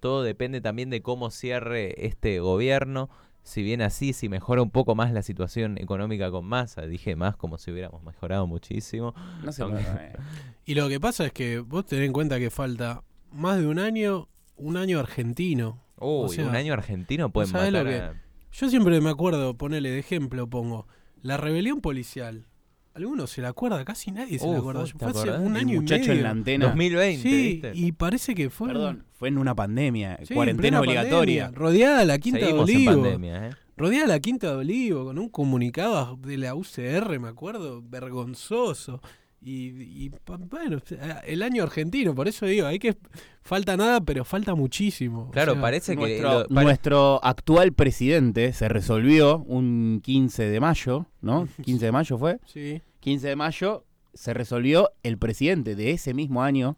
Todo 0.00 0.22
depende 0.22 0.60
también 0.60 0.90
de 0.90 1.02
cómo 1.02 1.30
cierre 1.30 2.06
este 2.06 2.40
gobierno. 2.40 3.10
Si 3.42 3.62
bien 3.62 3.80
así, 3.82 4.12
si 4.12 4.28
mejora 4.28 4.60
un 4.62 4.70
poco 4.70 4.94
más 4.94 5.12
la 5.12 5.22
situación 5.22 5.78
económica 5.78 6.30
con 6.30 6.44
masa, 6.44 6.82
dije 6.86 7.16
más 7.16 7.36
como 7.36 7.56
si 7.58 7.70
hubiéramos 7.70 8.02
mejorado 8.02 8.46
muchísimo. 8.46 9.14
No. 9.42 9.50
Aunque- 9.64 9.82
eh, 9.82 10.12
Y 10.66 10.74
lo 10.74 10.88
que 10.88 11.00
pasa 11.00 11.24
es 11.26 11.32
que 11.32 11.58
vos 11.60 11.84
tenés 11.86 12.06
en 12.06 12.12
cuenta 12.12 12.38
que 12.38 12.50
falta 12.50 13.02
más 13.32 13.58
de 13.58 13.66
un 13.66 13.78
año, 13.78 14.28
un 14.56 14.76
año 14.76 14.98
argentino. 15.00 15.82
Uy, 15.98 16.26
O 16.26 16.28
sea, 16.28 16.46
un 16.46 16.54
año 16.56 16.72
argentino 16.74 17.30
pueden 17.30 17.50
¿sabés 17.50 17.72
lo 17.72 17.78
matar 17.78 17.92
que- 17.92 18.00
a- 18.00 18.22
Yo 18.52 18.68
siempre 18.68 19.00
me 19.00 19.10
acuerdo, 19.10 19.54
ponele 19.56 19.90
de 19.90 19.98
ejemplo, 19.98 20.46
pongo, 20.48 20.86
la 21.22 21.36
rebelión 21.36 21.80
policial. 21.80 22.46
¿Alguno 22.94 23.26
se 23.26 23.40
la 23.40 23.48
acuerda? 23.50 23.84
Casi 23.84 24.10
nadie 24.10 24.38
se 24.38 24.46
la 24.48 24.58
acuerda. 24.58 24.84
¿te 24.84 24.92
Fue 24.98 25.08
hace 25.08 25.30
un 25.30 25.52
el 25.56 25.62
año 25.62 25.74
y 25.74 25.80
muchacho 25.80 26.00
medio. 26.08 26.12
en 26.14 26.22
la 26.24 26.30
antena. 26.30 26.66
2020, 26.66 27.22
Sí, 27.22 27.52
¿viste? 27.52 27.72
y 27.74 27.92
parece 27.92 28.34
que 28.34 28.50
fue... 28.50 28.68
Perdón, 28.68 29.04
fue 29.12 29.28
en 29.28 29.38
una 29.38 29.54
pandemia, 29.54 30.18
Sí, 30.24 30.34
cuarentena 30.34 30.80
obligatoria. 30.80 31.44
pandemia, 31.44 31.58
rodeada 31.58 32.04
la 32.04 32.18
Quinta 32.18 32.40
Seguimos 32.40 32.66
de 32.66 32.72
en 32.72 32.78
Olivo. 32.88 33.02
pandemia, 33.02 33.46
¿eh? 33.48 33.50
Rodeada 33.76 34.06
la 34.08 34.20
Quinta 34.20 34.48
de 34.50 34.56
Olivo 34.56 35.04
con 35.06 35.18
un 35.18 35.28
comunicado 35.28 36.16
de 36.16 36.36
la 36.36 36.54
UCR, 36.54 37.18
me 37.20 37.28
acuerdo, 37.28 37.80
vergonzoso. 37.82 39.00
Y, 39.42 40.04
y, 40.06 40.10
bueno, 40.50 40.82
el 41.26 41.42
año 41.42 41.62
argentino, 41.62 42.14
por 42.14 42.28
eso 42.28 42.44
digo, 42.44 42.66
hay 42.66 42.78
que 42.78 42.94
falta 43.42 43.74
nada, 43.76 44.00
pero 44.02 44.22
falta 44.24 44.54
muchísimo. 44.54 45.28
O 45.28 45.30
Claro, 45.30 45.52
sea, 45.54 45.62
parece 45.62 45.92
que 45.96 46.00
Nuestro, 46.00 46.40
lo- 46.40 46.48
pare- 46.48 46.64
nuestro 46.66 47.24
actual 47.24 47.72
presidente 47.72 48.52
se 48.52 48.68
resolvió 48.68 49.38
un 49.38 50.00
15 50.04 50.42
de 50.50 50.60
mayo, 50.60 51.06
¿no? 51.22 51.48
15 51.64 51.86
de 51.86 51.92
mayo 51.92 52.18
fue. 52.18 52.38
Sí. 52.44 52.82
15 53.00 53.28
de 53.28 53.36
mayo 53.36 53.84
se 54.12 54.34
resolvió 54.34 54.90
el 55.02 55.16
presidente 55.16 55.74
de 55.74 55.92
ese 55.92 56.12
mismo 56.12 56.42
año. 56.42 56.76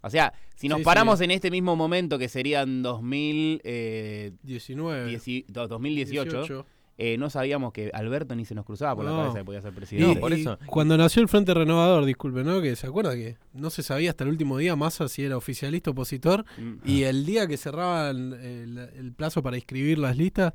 O 0.00 0.08
sea, 0.08 0.32
si 0.54 0.68
nos 0.68 0.78
Sí, 0.78 0.84
paramos 0.84 1.18
sí. 1.18 1.24
en 1.26 1.32
este 1.32 1.50
mismo 1.50 1.76
momento, 1.76 2.18
que 2.18 2.28
serían 2.30 2.82
2000, 2.82 3.60
eh, 3.64 4.32
19. 4.44 5.10
dieci- 5.12 5.44
do- 5.48 5.68
2018, 5.68 6.30
18. 6.42 6.66
Eh, 7.00 7.16
no 7.16 7.30
sabíamos 7.30 7.72
que 7.72 7.92
Alberto 7.94 8.34
ni 8.34 8.44
se 8.44 8.56
nos 8.56 8.64
cruzaba 8.64 8.96
por 8.96 9.04
la 9.04 9.12
cabeza 9.12 9.38
que 9.38 9.44
podía 9.44 9.62
ser 9.62 9.72
presidente. 9.72 10.14
No, 10.14 10.20
por 10.20 10.32
y 10.32 10.40
eso. 10.40 10.58
Cuando 10.66 10.96
nació 10.96 11.22
el 11.22 11.28
Frente 11.28 11.54
Renovador, 11.54 12.04
disculpe, 12.04 12.42
¿no? 12.42 12.60
Que 12.60 12.74
se 12.74 12.88
acuerda 12.88 13.14
que 13.14 13.36
no 13.52 13.70
se 13.70 13.84
sabía 13.84 14.10
hasta 14.10 14.24
el 14.24 14.30
último 14.30 14.58
día 14.58 14.74
Massa 14.74 15.08
si 15.08 15.24
era 15.24 15.36
oficialista 15.36 15.90
o 15.90 15.92
opositor. 15.92 16.44
Mm. 16.58 16.74
Y 16.84 17.04
el 17.04 17.24
día 17.24 17.46
que 17.46 17.56
cerraban 17.56 18.32
el, 18.32 18.78
el 18.96 19.12
plazo 19.12 19.44
para 19.44 19.56
inscribir 19.56 20.00
las 20.00 20.16
listas 20.16 20.54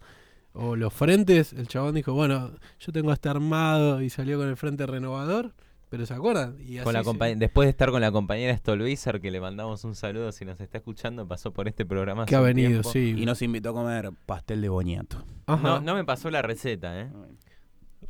o 0.52 0.76
los 0.76 0.94
frentes, 0.94 1.54
el 1.54 1.70
chabón 1.70 1.96
dijo, 1.96 2.12
bueno, 2.12 2.52
yo 2.78 2.92
tengo 2.92 3.14
este 3.14 3.30
armado 3.30 4.02
y 4.02 4.10
salió 4.10 4.38
con 4.38 4.50
el 4.50 4.58
Frente 4.58 4.86
Renovador. 4.86 5.54
Pero 5.94 6.08
¿se 6.08 6.14
acuerdan? 6.16 6.56
Y 6.60 6.80
con 6.80 6.92
la 6.94 7.02
así 7.02 7.12
se- 7.20 7.36
después 7.36 7.68
de 7.68 7.70
estar 7.70 7.92
con 7.92 8.02
la 8.02 8.12
compañera 8.12 8.58
Stolbizer, 8.58 9.22
que 9.22 9.30
le 9.30 9.40
mandamos 9.40 9.84
un 9.84 9.94
saludo 9.94 10.32
si 10.32 10.44
nos 10.44 10.60
está 10.60 10.80
escuchando, 10.80 11.28
pasó 11.28 11.54
por 11.54 11.68
este 11.68 11.86
programa. 11.86 12.26
que 12.26 12.36
ha 12.36 12.40
venido, 12.42 12.70
tiempo. 12.82 12.90
sí. 12.92 13.14
Y 13.16 13.28
nos 13.28 13.44
invitó 13.44 13.70
a 13.70 13.74
comer 13.74 14.10
pastel 14.26 14.62
de 14.62 14.70
boñato. 14.70 15.24
Ajá. 15.46 15.62
No, 15.62 15.82
no 15.82 15.94
me 15.94 16.04
pasó 16.04 16.32
la 16.32 16.42
receta, 16.42 17.00
¿eh? 17.00 17.12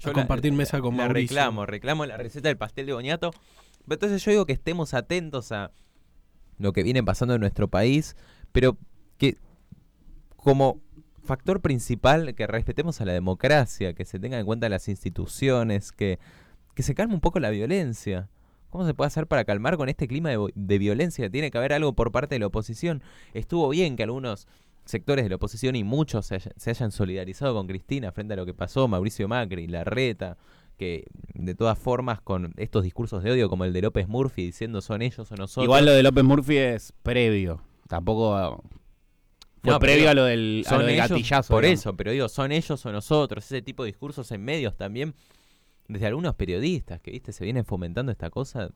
A 0.06 0.14
compartir 0.14 0.54
mesa 0.54 0.80
con 0.80 0.96
la 0.96 1.04
Mauricio. 1.08 1.36
reclamo, 1.36 1.66
reclamo 1.66 2.06
la 2.06 2.16
receta 2.16 2.48
del 2.48 2.56
pastel 2.56 2.86
de 2.86 2.94
boñato. 2.94 3.32
Pero 3.32 3.96
entonces 3.96 4.24
yo 4.24 4.32
digo 4.32 4.46
que 4.46 4.54
estemos 4.54 4.94
atentos 4.94 5.52
a 5.52 5.72
lo 6.60 6.72
que 6.72 6.84
viene 6.84 7.04
pasando 7.04 7.36
en 7.36 7.42
nuestro 7.42 7.68
país, 7.68 8.16
pero 8.54 8.78
que 9.18 9.36
como 10.38 10.80
factor 11.26 11.60
principal 11.60 12.34
que 12.34 12.48
respetemos 12.48 13.02
a 13.02 13.06
la 13.06 13.12
democracia, 13.12 13.92
que 13.94 14.06
se 14.06 14.20
tengan 14.20 14.40
en 14.40 14.46
cuenta 14.46 14.70
las 14.70 14.88
instituciones, 14.88 15.92
que, 15.92 16.18
que 16.74 16.84
se 16.84 16.96
calme 16.96 17.14
un 17.14 17.22
poco 17.22 17.40
la 17.40 17.50
violencia. 17.50 18.30
¿Cómo 18.70 18.86
se 18.88 18.94
puede 18.96 19.08
hacer 19.08 19.28
para 19.28 19.46
calmar 19.46 19.78
con 19.78 19.88
este 19.90 20.08
clima 20.08 20.30
de, 20.30 20.52
de 20.56 20.78
violencia? 20.80 21.30
Tiene 21.30 21.52
que 21.52 21.58
haber 21.60 21.74
algo 21.74 21.94
por 21.94 22.12
parte 22.12 22.36
de 22.36 22.40
la 22.40 22.48
oposición. 22.48 23.04
Estuvo 23.36 23.70
bien 23.70 23.96
que 23.96 24.04
algunos 24.04 24.48
sectores 24.86 25.24
de 25.26 25.30
la 25.30 25.36
oposición 25.36 25.76
y 25.76 25.84
muchos 25.84 26.26
se, 26.26 26.36
haya- 26.36 26.52
se 26.58 26.70
hayan 26.72 26.92
solidarizado 26.92 27.54
con 27.54 27.68
Cristina 27.68 28.12
frente 28.12 28.34
a 28.34 28.38
lo 28.38 28.46
que 28.46 28.54
pasó, 28.56 28.88
Mauricio 28.88 29.28
Macri, 29.28 29.68
Larreta, 29.68 30.38
que 30.78 31.06
de 31.36 31.54
todas 31.54 31.78
formas 31.78 32.20
con 32.20 32.52
estos 32.58 32.84
discursos 32.84 33.24
de 33.24 33.32
odio 33.32 33.48
como 33.48 33.64
el 33.64 33.74
de 33.74 33.84
López 33.84 34.08
Murphy 34.08 34.46
diciendo 34.48 34.82
son 34.82 35.04
ellos 35.04 35.32
o 35.32 35.36
nosotros. 35.36 35.64
Igual 35.66 35.86
lo 35.86 35.92
de 35.92 36.02
López 36.02 36.24
Murphy 36.24 36.58
es 36.58 36.94
previo. 37.04 37.62
Tampoco 37.88 38.36
ah, 38.36 38.60
fue 39.62 39.72
No, 39.72 39.80
previo 39.80 40.10
a 40.10 40.16
lo 40.16 40.26
del, 40.26 40.64
a 40.66 40.70
son 40.70 40.80
lo 40.80 40.86
del 40.88 40.96
ellos, 40.96 41.10
gatillazo. 41.10 41.54
por 41.54 41.64
digamos. 41.64 41.80
eso, 41.80 41.96
pero 41.96 42.12
digo, 42.12 42.28
son 42.28 42.52
ellos 42.52 42.84
o 42.86 42.92
nosotros, 42.92 43.46
ese 43.46 43.62
tipo 43.62 43.84
de 43.84 43.92
discursos 43.92 44.32
en 44.32 44.44
medios 44.44 44.76
también, 44.76 45.14
desde 45.88 46.08
algunos 46.08 46.36
periodistas 46.36 47.02
que, 47.02 47.12
viste, 47.12 47.32
se 47.32 47.44
vienen 47.44 47.66
fomentando 47.66 48.12
esta 48.12 48.30
cosa 48.30 48.72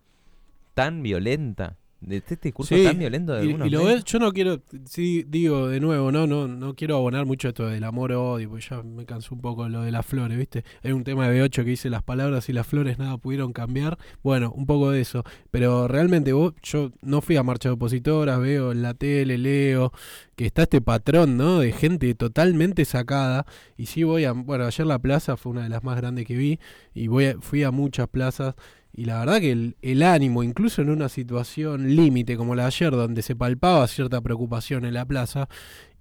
tan 0.73 1.01
violenta, 1.01 1.77
de 1.99 2.17
este 2.17 2.35
discurso 2.35 2.75
Sí, 2.75 2.83
tan 2.83 2.99
violento 2.99 3.33
de 3.33 3.43
y, 3.43 3.47
algunos 3.47 3.67
y 3.67 3.71
lo 3.71 3.83
ves, 3.85 4.03
yo 4.03 4.19
no 4.19 4.31
quiero, 4.31 4.61
sí, 4.85 5.25
digo 5.27 5.67
de 5.67 5.79
nuevo, 5.79 6.11
no, 6.11 6.27
no, 6.27 6.47
no 6.47 6.75
quiero 6.75 6.95
abonar 6.97 7.25
mucho 7.25 7.47
esto 7.47 7.65
del 7.67 7.83
amor-odio, 7.83 8.49
porque 8.49 8.65
ya 8.69 8.83
me 8.83 9.05
cansó 9.05 9.33
un 9.33 9.41
poco 9.41 9.67
lo 9.67 9.81
de 9.81 9.91
las 9.91 10.05
flores, 10.05 10.37
¿viste? 10.37 10.63
Hay 10.83 10.91
un 10.91 11.03
tema 11.03 11.27
de 11.27 11.43
B8 11.43 11.63
que 11.63 11.71
dice 11.71 11.89
las 11.89 12.03
palabras 12.03 12.49
y 12.49 12.53
las 12.53 12.67
flores 12.67 12.99
nada 12.99 13.17
pudieron 13.17 13.51
cambiar. 13.51 13.97
Bueno, 14.23 14.51
un 14.55 14.65
poco 14.67 14.91
de 14.91 15.01
eso. 15.01 15.23
Pero 15.49 15.87
realmente 15.87 16.33
vos, 16.33 16.53
yo 16.61 16.91
no 17.01 17.21
fui 17.21 17.35
a 17.35 17.43
marcha 17.43 17.69
de 17.69 17.73
opositoras, 17.73 18.39
veo 18.39 18.71
en 18.71 18.83
la 18.83 18.93
tele, 18.93 19.37
leo, 19.39 19.91
que 20.35 20.45
está 20.45 20.63
este 20.63 20.81
patrón, 20.81 21.35
¿no? 21.35 21.59
De 21.59 21.71
gente 21.71 22.13
totalmente 22.13 22.85
sacada. 22.85 23.45
Y 23.75 23.87
sí 23.87 24.03
voy 24.03 24.25
a, 24.25 24.33
bueno, 24.33 24.65
ayer 24.65 24.85
la 24.85 24.99
plaza 24.99 25.35
fue 25.35 25.51
una 25.51 25.63
de 25.63 25.69
las 25.69 25.83
más 25.83 25.97
grandes 25.97 26.25
que 26.27 26.35
vi, 26.37 26.59
y 26.93 27.07
voy 27.07 27.25
a- 27.25 27.37
fui 27.41 27.63
a 27.63 27.71
muchas 27.71 28.07
plazas. 28.07 28.53
Y 28.97 29.05
la 29.05 29.19
verdad 29.19 29.39
que 29.39 29.73
el, 29.79 30.01
ánimo, 30.01 30.41
incluso 30.41 30.81
en 30.81 30.89
una 30.89 31.07
situación 31.07 31.95
límite 31.95 32.35
como 32.35 32.55
la 32.55 32.63
de 32.63 32.67
ayer, 32.69 32.89
donde 32.89 33.21
se 33.21 33.35
palpaba 33.35 33.87
cierta 33.87 34.21
preocupación 34.21 34.85
en 34.85 34.95
la 34.95 35.05
plaza, 35.05 35.47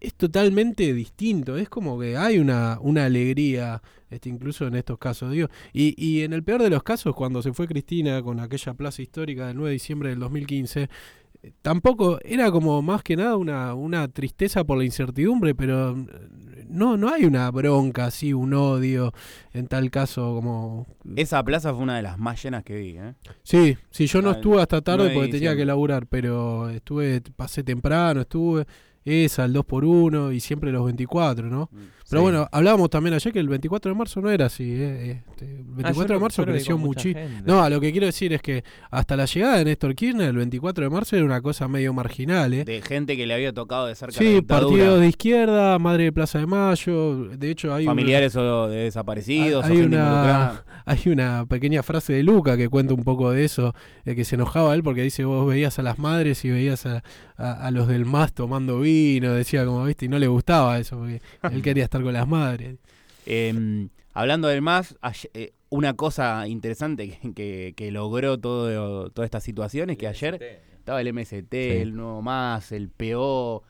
es 0.00 0.14
totalmente 0.14 0.94
distinto. 0.94 1.58
Es 1.58 1.68
como 1.68 2.00
que 2.00 2.16
hay 2.16 2.38
una, 2.38 2.78
una 2.80 3.04
alegría, 3.04 3.82
este, 4.08 4.30
incluso 4.30 4.66
en 4.66 4.76
estos 4.76 4.96
casos. 4.96 5.30
Digo. 5.30 5.48
Y, 5.74 5.94
y 6.02 6.22
en 6.22 6.32
el 6.32 6.42
peor 6.42 6.62
de 6.62 6.70
los 6.70 6.82
casos, 6.82 7.14
cuando 7.14 7.42
se 7.42 7.52
fue 7.52 7.68
Cristina 7.68 8.22
con 8.22 8.40
aquella 8.40 8.72
plaza 8.72 9.02
histórica 9.02 9.46
del 9.46 9.56
9 9.56 9.68
de 9.68 9.74
diciembre 9.74 10.08
del 10.08 10.18
2015, 10.18 10.82
eh, 10.84 10.88
tampoco 11.62 12.18
era 12.22 12.50
como 12.50 12.82
más 12.82 13.02
que 13.02 13.16
nada 13.16 13.36
una, 13.36 13.74
una 13.74 14.08
tristeza 14.08 14.64
por 14.64 14.78
la 14.78 14.84
incertidumbre, 14.84 15.54
pero 15.54 15.96
eh, 15.96 16.66
no, 16.68 16.96
no 16.96 17.08
hay 17.12 17.24
una 17.24 17.50
bronca 17.50 18.06
así, 18.06 18.32
un 18.32 18.54
odio, 18.54 19.12
en 19.52 19.66
tal 19.66 19.90
caso 19.90 20.34
como 20.34 20.86
Esa 21.16 21.42
plaza 21.42 21.72
fue 21.72 21.82
una 21.82 21.96
de 21.96 22.02
las 22.02 22.18
más 22.18 22.42
llenas 22.42 22.64
que 22.64 22.76
vi. 22.76 22.96
¿eh? 22.98 23.14
Sí, 23.42 23.76
sí, 23.90 24.06
yo 24.06 24.22
no 24.22 24.32
estuve 24.32 24.60
hasta 24.60 24.80
tarde 24.80 25.04
9 25.04 25.10
de 25.10 25.16
porque 25.16 25.32
tenía 25.32 25.56
que 25.56 25.64
laburar, 25.64 26.06
pero 26.06 26.68
estuve, 26.68 27.20
pasé 27.36 27.62
temprano, 27.62 28.22
estuve 28.22 28.66
esa, 29.04 29.44
el 29.44 29.54
2x1 29.54 30.34
y 30.34 30.40
siempre 30.40 30.72
los 30.72 30.84
24, 30.84 31.48
¿no? 31.48 31.70
Pero 32.08 32.20
Sí. 32.20 32.22
bueno, 32.22 32.48
hablábamos 32.52 32.88
también 32.90 33.14
ayer 33.14 33.32
que 33.32 33.40
el 33.40 33.48
24 33.48 33.90
de 33.90 33.98
marzo 33.98 34.20
no 34.20 34.30
era 34.30 34.46
así, 34.46 34.64
¿eh? 34.72 35.22
Este, 35.30 35.44
el 35.44 35.64
24 35.64 36.14
Ah, 36.14 36.18
de 36.18 36.20
marzo 36.22 36.44
creció 36.44 36.78
muchísimo. 36.78 37.20
No, 37.44 37.62
a 37.62 37.68
lo 37.68 37.80
que 37.80 37.90
quiero 37.90 38.06
decir 38.06 38.32
es 38.32 38.40
que 38.42 38.62
hasta 38.90 39.16
la 39.16 39.24
llegada 39.24 39.58
de 39.58 39.64
Néstor 39.64 39.94
Kirchner, 39.94 40.28
el 40.28 40.36
24 40.36 40.84
de 40.84 40.90
marzo 40.90 41.16
era 41.16 41.24
una 41.24 41.40
cosa 41.42 41.66
medio 41.68 41.92
marginal, 41.92 42.54
¿eh? 42.54 42.64
De 42.64 42.80
gente 42.82 43.16
que 43.16 43.26
le 43.26 43.34
había 43.34 43.52
tocado 43.52 43.86
de 43.86 43.94
cerca 43.96 44.14
la 44.14 44.18
Sí, 44.30 44.40
partidos 44.40 45.00
de 45.00 45.08
izquierda, 45.08 45.78
Madre 45.80 46.04
de 46.04 46.12
Plaza 46.12 46.38
de 46.38 46.46
Mayo, 46.46 47.24
de 47.36 47.50
hecho 47.50 47.74
hay 47.74 47.84
una- 47.84 47.90
familiares 47.92 48.36
o 48.36 48.68
de 48.68 48.76
desaparecidos, 48.84 49.64
hay 49.64 49.72
o 49.72 49.80
gente 49.80 49.96
una, 49.96 50.62
hay 50.86 51.08
una 51.08 51.44
pequeña 51.46 51.82
frase 51.82 52.12
de 52.12 52.22
Luca 52.22 52.56
que 52.56 52.68
cuenta 52.68 52.94
un 52.94 53.02
poco 53.02 53.32
de 53.32 53.44
eso, 53.44 53.74
de 54.04 54.14
que 54.14 54.24
se 54.24 54.36
enojaba 54.36 54.74
él 54.74 54.82
porque 54.84 55.02
dice, 55.02 55.24
vos 55.24 55.46
veías 55.46 55.78
a 55.78 55.82
las 55.82 55.98
madres 55.98 56.44
y 56.44 56.50
veías 56.50 56.86
a, 56.86 57.02
a- 57.36 57.66
a 57.66 57.70
los 57.72 57.88
del 57.88 58.04
MAS 58.06 58.32
tomando 58.32 58.80
vino, 58.80 59.32
decía 59.32 59.64
como, 59.66 59.84
viste, 59.84 60.04
y 60.06 60.08
no 60.08 60.18
le 60.20 60.28
gustaba 60.28 60.78
eso, 60.78 60.98
porque 60.98 61.20
él 61.52 61.62
quería 61.62 61.84
estar 61.84 61.95
con 62.02 62.12
las 62.12 62.26
madres. 62.28 62.76
Eh, 63.26 63.88
hablando 64.12 64.48
del 64.48 64.62
MAS, 64.62 64.96
ayer- 65.00 65.30
eh, 65.34 65.52
una 65.68 65.94
cosa 65.94 66.46
interesante 66.48 67.08
que, 67.20 67.32
que- 67.34 67.74
que 67.76 67.90
logró 67.90 68.38
todo, 68.38 69.10
toda 69.10 69.24
esta 69.24 69.40
situación 69.40 69.90
es 69.90 69.98
que 69.98 70.06
ayer 70.06 70.34
estaba 70.78 71.00
el 71.00 71.08
MST, 71.08 71.80
el 71.82 71.96
nuevo 71.96 72.22
MAS, 72.22 72.72
el 72.72 72.88
PO. 72.88 73.62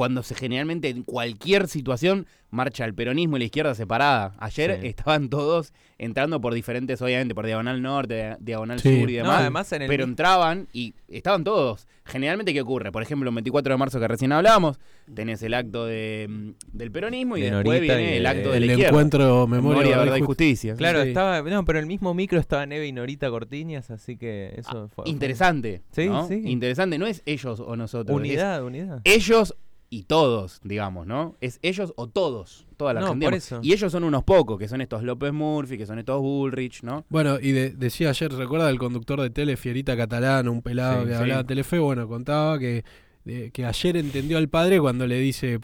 Cuando 0.00 0.22
se 0.22 0.34
generalmente 0.34 0.88
en 0.88 1.02
cualquier 1.02 1.68
situación 1.68 2.26
marcha 2.48 2.86
el 2.86 2.94
peronismo 2.94 3.36
y 3.36 3.40
la 3.40 3.44
izquierda 3.44 3.74
separada. 3.74 4.32
Ayer 4.38 4.78
Sí. 4.80 4.86
estaban 4.88 5.28
todos 5.28 5.74
entrando 5.98 6.40
por 6.40 6.54
diferentes, 6.54 7.02
obviamente, 7.02 7.34
por 7.34 7.44
Diagonal 7.44 7.82
Norte, 7.82 8.34
Diagonal 8.40 8.80
Sí. 8.80 8.98
Sur 8.98 9.10
y 9.10 9.16
No, 9.18 9.22
demás. 9.24 9.40
además 9.40 9.72
en 9.72 9.82
el 9.82 9.88
pero 9.88 10.04
entraban 10.04 10.68
y 10.72 10.94
estaban 11.08 11.44
todos. 11.44 11.86
Generalmente, 12.06 12.54
¿qué 12.54 12.62
ocurre? 12.62 12.90
Por 12.90 13.02
ejemplo, 13.02 13.28
el 13.28 13.34
24 13.34 13.74
de 13.74 13.78
marzo 13.78 14.00
que 14.00 14.08
recién 14.08 14.32
hablábamos, 14.32 14.80
tenés 15.14 15.42
el 15.42 15.52
acto 15.52 15.84
de, 15.84 16.26
mm, 16.30 16.50
del 16.72 16.90
peronismo 16.90 17.36
y 17.36 17.42
De 17.42 17.50
después 17.50 17.76
Norita 17.80 17.94
viene 17.96 18.14
y 18.14 18.16
el 18.16 18.22
de- 18.22 18.28
acto 18.30 18.50
de 18.52 18.56
el 18.56 18.66
la 18.66 18.72
izquierda. 18.72 18.88
encuentro 18.88 19.46
Memoria, 19.46 19.78
Memoria, 19.80 19.98
verdad 19.98 20.16
y 20.16 20.20
Ju- 20.22 20.26
justicia. 20.26 20.74
Claro, 20.76 21.02
Sí. 21.02 21.08
estaba, 21.08 21.42
no, 21.42 21.64
pero 21.66 21.78
en 21.78 21.84
el 21.84 21.88
mismo 21.88 22.14
micro 22.14 22.40
estaba 22.40 22.64
Neve 22.64 22.86
y 22.86 22.92
Norita 22.92 23.28
Cortiñas, 23.28 23.90
así 23.90 24.16
que 24.16 24.54
eso 24.56 24.88
fue, 24.88 25.04
fue- 25.04 25.10
Interesante. 25.10 25.82
Sí, 25.92 26.08
¿no? 26.08 26.26
sí. 26.26 26.40
Interesante. 26.46 26.96
No 26.98 27.06
es 27.06 27.22
ellos 27.26 27.60
o 27.60 27.76
nosotros. 27.76 28.16
Unidad, 28.16 28.64
unidad. 28.64 29.02
ellos 29.04 29.54
y 29.92 30.04
todos, 30.04 30.60
digamos, 30.62 31.06
¿no? 31.06 31.34
Es 31.40 31.58
ellos 31.62 31.92
o 31.96 32.06
todos, 32.06 32.64
toda 32.76 32.94
la 32.94 33.00
No, 33.00 33.06
Argentina. 33.06 33.30
por 33.30 33.36
eso. 33.36 33.58
Y 33.62 33.72
ellos 33.72 33.90
son 33.90 34.04
unos 34.04 34.22
pocos, 34.22 34.56
que 34.58 34.68
son 34.68 34.80
estos 34.80 35.02
López 35.02 35.32
Murphy, 35.32 35.76
que 35.76 35.84
son 35.86 35.98
estos 35.98 36.20
Bullrich, 36.20 36.82
¿no? 36.84 37.04
Bueno, 37.08 37.38
y 37.40 37.50
de- 37.50 37.70
decía 37.70 38.10
ayer, 38.10 38.32
¿recuerda 38.32 38.70
el 38.70 38.78
conductor 38.78 39.20
de 39.20 39.30
tele, 39.30 39.56
Fierita 39.56 39.96
Catalán, 39.96 40.48
un 40.48 40.62
pelado 40.62 41.02
Sí, 41.02 41.08
que 41.08 41.14
sí. 41.16 41.20
hablaba 41.20 41.40
en 41.40 41.46
Telefe? 41.48 41.78
Bueno, 41.80 42.06
contaba 42.06 42.56
que, 42.60 42.84
de- 43.24 43.50
que 43.50 43.66
ayer 43.66 43.96
entendió 43.96 44.38
al 44.38 44.48
padre 44.48 44.78
cuando 44.80 45.06
le 45.08 45.18
dice, 45.18 45.58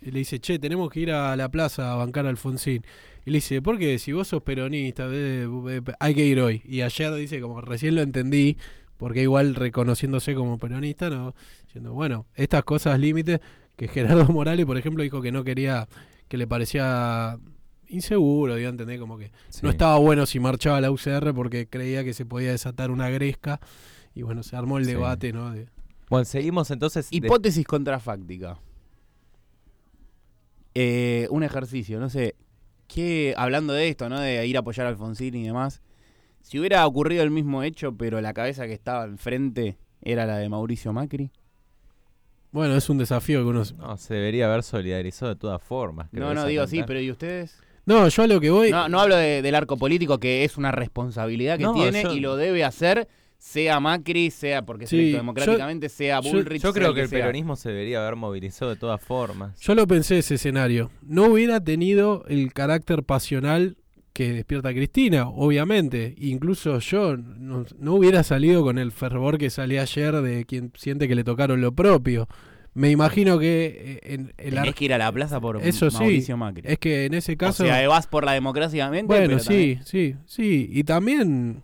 le 0.00 0.18
dice, 0.18 0.40
che, 0.40 0.58
tenemos 0.58 0.88
que 0.90 1.00
ir 1.00 1.12
a 1.12 1.36
la 1.36 1.50
plaza 1.50 1.92
a 1.92 1.96
bancar 1.96 2.24
a 2.26 2.30
Alfonsín. 2.30 2.82
Y 3.26 3.30
le 3.30 3.36
dice, 3.36 3.60
¿por 3.60 3.76
qué? 3.78 3.98
Si 3.98 4.12
vos 4.12 4.28
sos 4.28 4.42
peronista, 4.42 5.06
hay 6.00 6.14
que 6.14 6.24
ir 6.24 6.40
hoy. 6.40 6.62
Y 6.64 6.80
ayer 6.80 7.12
dice, 7.14 7.40
como 7.42 7.60
recién 7.60 7.94
lo 7.96 8.00
entendí, 8.00 8.56
porque 8.96 9.22
igual 9.22 9.54
reconociéndose 9.54 10.34
como 10.34 10.58
peronista, 10.58 11.08
no, 11.10 11.34
diciendo, 11.68 11.92
bueno, 11.92 12.26
estas 12.34 12.64
cosas 12.64 12.98
límites, 12.98 13.40
que 13.76 13.86
Gerardo 13.88 14.26
Morales, 14.32 14.66
por 14.66 14.76
ejemplo, 14.76 15.02
dijo 15.04 15.22
que 15.22 15.30
no 15.32 15.44
quería, 15.44 15.86
que 16.26 16.36
le 16.36 16.46
parecía 16.48 17.38
inseguro, 17.88 18.56
dio 18.56 18.66
a 18.66 18.70
entender 18.70 18.98
como 18.98 19.16
que 19.16 19.30
Sí. 19.48 19.60
no 19.62 19.70
estaba 19.70 19.96
bueno 19.98 20.26
si 20.26 20.40
marchaba 20.40 20.80
la 20.80 20.90
UCR 20.90 21.32
porque 21.32 21.66
creía 21.68 22.04
que 22.04 22.12
se 22.12 22.26
podía 22.26 22.50
desatar 22.50 22.90
una 22.90 23.08
gresca. 23.08 23.60
Y 24.14 24.22
bueno, 24.22 24.42
se 24.42 24.56
armó 24.56 24.78
el 24.78 24.84
Sí. 24.84 24.90
debate, 24.92 25.32
¿no? 25.32 25.52
De, 25.52 25.68
Bueno, 26.10 26.24
seguimos 26.24 26.70
entonces. 26.70 27.08
de- 27.08 27.16
Hipótesis 27.16 27.64
contrafáctica. 27.66 28.58
Eh, 30.74 31.26
un 31.30 31.42
ejercicio, 31.42 31.98
no 32.00 32.08
sé. 32.10 32.34
¿Qué, 32.86 33.34
hablando 33.36 33.72
de 33.72 33.88
esto, 33.88 34.08
¿no? 34.08 34.18
De 34.20 34.46
ir 34.46 34.56
a 34.56 34.60
apoyar 34.60 34.86
a 34.86 34.90
Alfonsín 34.90 35.34
y 35.34 35.44
demás. 35.44 35.82
Si 36.42 36.58
hubiera 36.58 36.86
ocurrido 36.86 37.22
el 37.22 37.30
mismo 37.30 37.62
hecho, 37.62 37.94
pero 37.96 38.20
la 38.20 38.32
cabeza 38.32 38.66
que 38.66 38.72
estaba 38.72 39.04
enfrente 39.04 39.76
era 40.02 40.24
la 40.26 40.38
de 40.38 40.48
Mauricio 40.48 40.92
Macri. 40.92 41.30
Bueno, 42.50 42.76
es 42.76 42.88
un 42.88 42.98
desafío 42.98 43.40
que 43.42 43.48
uno... 43.48 43.62
No, 43.78 43.96
se 43.98 44.14
debería 44.14 44.46
haber 44.46 44.62
solidarizado 44.62 45.34
de 45.34 45.38
todas 45.40 45.62
formas. 45.62 46.08
No, 46.12 46.32
no, 46.34 46.46
digo 46.46 46.66
sí, 46.66 46.82
pero 46.86 47.00
¿y 47.00 47.10
ustedes? 47.10 47.58
No, 47.84 48.06
yo 48.08 48.22
a 48.22 48.26
lo 48.26 48.40
que 48.40 48.50
voy... 48.50 48.70
No, 48.70 48.88
no 48.88 49.00
hablo 49.00 49.16
de- 49.16 49.42
del 49.42 49.54
arco 49.54 49.76
político, 49.76 50.18
que 50.18 50.44
es 50.44 50.56
una 50.56 50.70
responsabilidad 50.72 51.58
que 51.58 51.64
No, 51.64 51.74
tiene 51.74 52.02
yo- 52.02 52.12
y 52.12 52.20
lo 52.20 52.36
debe 52.36 52.64
hacer, 52.64 53.08
sea 53.38 53.80
Macri, 53.80 54.30
sea 54.30 54.62
porque 54.62 54.84
es 54.84 54.90
Sí, 54.90 54.96
electo 54.96 55.12
yo- 55.12 55.18
democráticamente, 55.18 55.88
sea 55.88 56.20
yo- 56.20 56.30
Bullrich. 56.30 56.62
Yo 56.62 56.72
sea 56.72 56.80
creo 56.82 56.94
que 56.94 57.02
el 57.02 57.08
sea. 57.08 57.18
peronismo 57.20 57.56
se 57.56 57.68
debería 57.70 58.00
haber 58.02 58.16
movilizado 58.16 58.70
de 58.70 58.76
todas 58.76 59.00
formas. 59.00 59.58
Yo 59.60 59.74
lo 59.74 59.86
pensé 59.86 60.18
ese 60.18 60.34
escenario. 60.36 60.90
No 61.02 61.26
hubiera 61.26 61.60
tenido 61.62 62.24
el 62.28 62.52
carácter 62.52 63.04
pasional 63.04 63.76
que 64.18 64.32
despierta 64.32 64.72
Cristina, 64.72 65.28
obviamente. 65.28 66.12
Incluso 66.18 66.80
yo 66.80 67.16
no, 67.16 67.64
no 67.78 67.94
hubiera 67.94 68.24
salido 68.24 68.64
con 68.64 68.76
el 68.76 68.90
fervor 68.90 69.38
que 69.38 69.48
salí 69.48 69.78
ayer 69.78 70.12
de 70.22 70.44
quien 70.44 70.72
siente 70.74 71.06
que 71.06 71.14
le 71.14 71.22
tocaron 71.22 71.60
lo 71.60 71.70
propio. 71.70 72.26
Me 72.74 72.90
imagino 72.90 73.38
que 73.38 74.00
eh, 74.02 74.26
en 74.38 74.58
ar- 74.58 74.74
que 74.74 74.84
ir 74.86 74.92
a 74.92 74.98
la 74.98 75.12
plaza 75.12 75.40
por 75.40 75.58
Eso 75.64 75.88
sí, 75.88 75.96
Mauricio 75.98 76.36
Macri. 76.36 76.62
es 76.66 76.78
que 76.80 77.04
en 77.04 77.14
ese 77.14 77.36
caso... 77.36 77.62
O 77.62 77.66
sea, 77.66 77.86
vas 77.88 78.08
por 78.08 78.24
la 78.24 78.32
democracia 78.32 78.90
mente, 78.90 79.06
Bueno, 79.06 79.26
pero 79.28 79.38
sí, 79.38 79.78
sí, 79.84 80.16
sí. 80.26 80.68
Y 80.72 80.82
también 80.82 81.62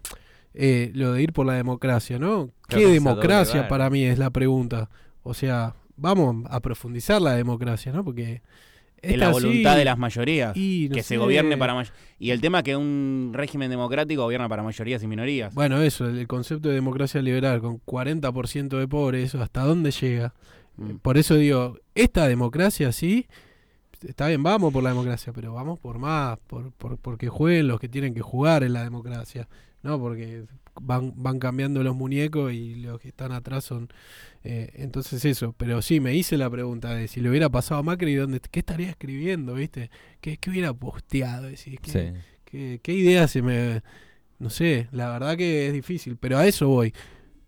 eh, 0.54 0.92
lo 0.94 1.12
de 1.12 1.22
ir 1.24 1.32
por 1.32 1.46
la 1.46 1.54
democracia, 1.54 2.20
¿no? 2.20 2.50
Creo 2.68 2.86
¿Qué 2.88 2.94
democracia 2.94 3.66
para 3.66 3.90
mí 3.90 4.04
es 4.04 4.16
la 4.16 4.30
pregunta? 4.30 4.90
O 5.24 5.34
sea, 5.34 5.74
vamos 5.96 6.44
a 6.48 6.60
profundizar 6.60 7.20
la 7.20 7.34
democracia, 7.34 7.90
¿no? 7.92 8.04
Porque 8.04 8.42
es 9.12 9.18
la 9.18 9.30
voluntad 9.30 9.72
sí- 9.72 9.78
de 9.78 9.84
las 9.84 9.98
mayorías. 9.98 10.56
y 10.56 10.88
no 10.88 10.94
que 10.96 11.02
se 11.02 11.16
gobierne 11.16 11.56
para 11.56 11.84
Y 12.18 12.30
el 12.30 12.40
tema 12.40 12.62
que 12.62 12.76
un 12.76 13.30
régimen 13.34 13.70
democrático 13.70 14.22
gobierna 14.22 14.48
para 14.48 14.62
mayorías 14.62 15.02
y 15.02 15.06
minorías. 15.06 15.54
Bueno, 15.54 15.80
eso, 15.82 16.06
el 16.06 16.26
concepto 16.26 16.68
de 16.68 16.74
democracia 16.74 17.20
liberal 17.22 17.60
con 17.60 17.80
40% 17.80 18.78
de 18.78 18.88
pobres, 18.88 19.24
eso, 19.28 19.42
¿hasta 19.42 19.62
dónde 19.62 19.90
llega? 19.90 20.34
Mm. 20.76 20.96
Por 20.96 21.18
eso 21.18 21.36
digo, 21.36 21.78
esta 21.94 22.26
democracia 22.28 22.92
sí, 22.92 23.26
está 24.06 24.28
bien, 24.28 24.42
vamos 24.42 24.72
por 24.72 24.82
la 24.82 24.90
democracia, 24.90 25.32
pero 25.32 25.54
vamos 25.54 25.78
por 25.78 25.98
más, 25.98 26.38
por, 26.46 26.72
por, 26.72 26.98
porque 26.98 27.28
jueguen 27.28 27.68
los 27.68 27.80
que 27.80 27.88
tienen 27.88 28.14
que 28.14 28.20
jugar 28.22 28.62
en 28.64 28.72
la 28.72 28.82
democracia, 28.84 29.48
¿no? 29.84 30.00
Porque 30.00 30.44
van, 30.80 31.12
van 31.16 31.38
cambiando 31.38 31.84
los 31.84 31.94
muñecos 31.94 32.52
y 32.52 32.74
los 32.76 32.98
que 33.00 33.08
están 33.08 33.30
atrás 33.30 33.64
son... 33.64 33.88
eh, 34.42 34.70
entonces 34.74 35.24
eso, 35.24 35.54
pero 35.56 35.80
sí, 35.82 36.00
me 36.00 36.14
hice 36.14 36.36
la 36.36 36.50
pregunta 36.50 36.94
de 36.94 37.06
si 37.06 37.20
le 37.20 37.30
hubiera 37.30 37.48
pasado 37.48 37.78
a 37.80 37.82
Macri, 37.84 38.14
¿dónde, 38.16 38.40
¿qué 38.50 38.58
estaría 38.60 38.90
escribiendo, 38.90 39.54
viste? 39.54 39.90
¿Qué, 40.20 40.36
qué 40.38 40.50
hubiera 40.50 40.72
posteado? 40.74 41.44
Decís, 41.44 41.78
¿qué, 41.80 41.90
Sí. 41.90 42.20
¿Qué, 42.44 42.80
qué 42.82 42.92
idea 42.92 43.28
se 43.28 43.40
me.? 43.42 43.82
No 44.40 44.50
sé, 44.50 44.88
la 44.90 45.10
verdad 45.10 45.36
que 45.36 45.68
es 45.68 45.72
difícil, 45.72 46.16
pero 46.16 46.38
a 46.38 46.46
eso 46.46 46.66
voy. 46.68 46.92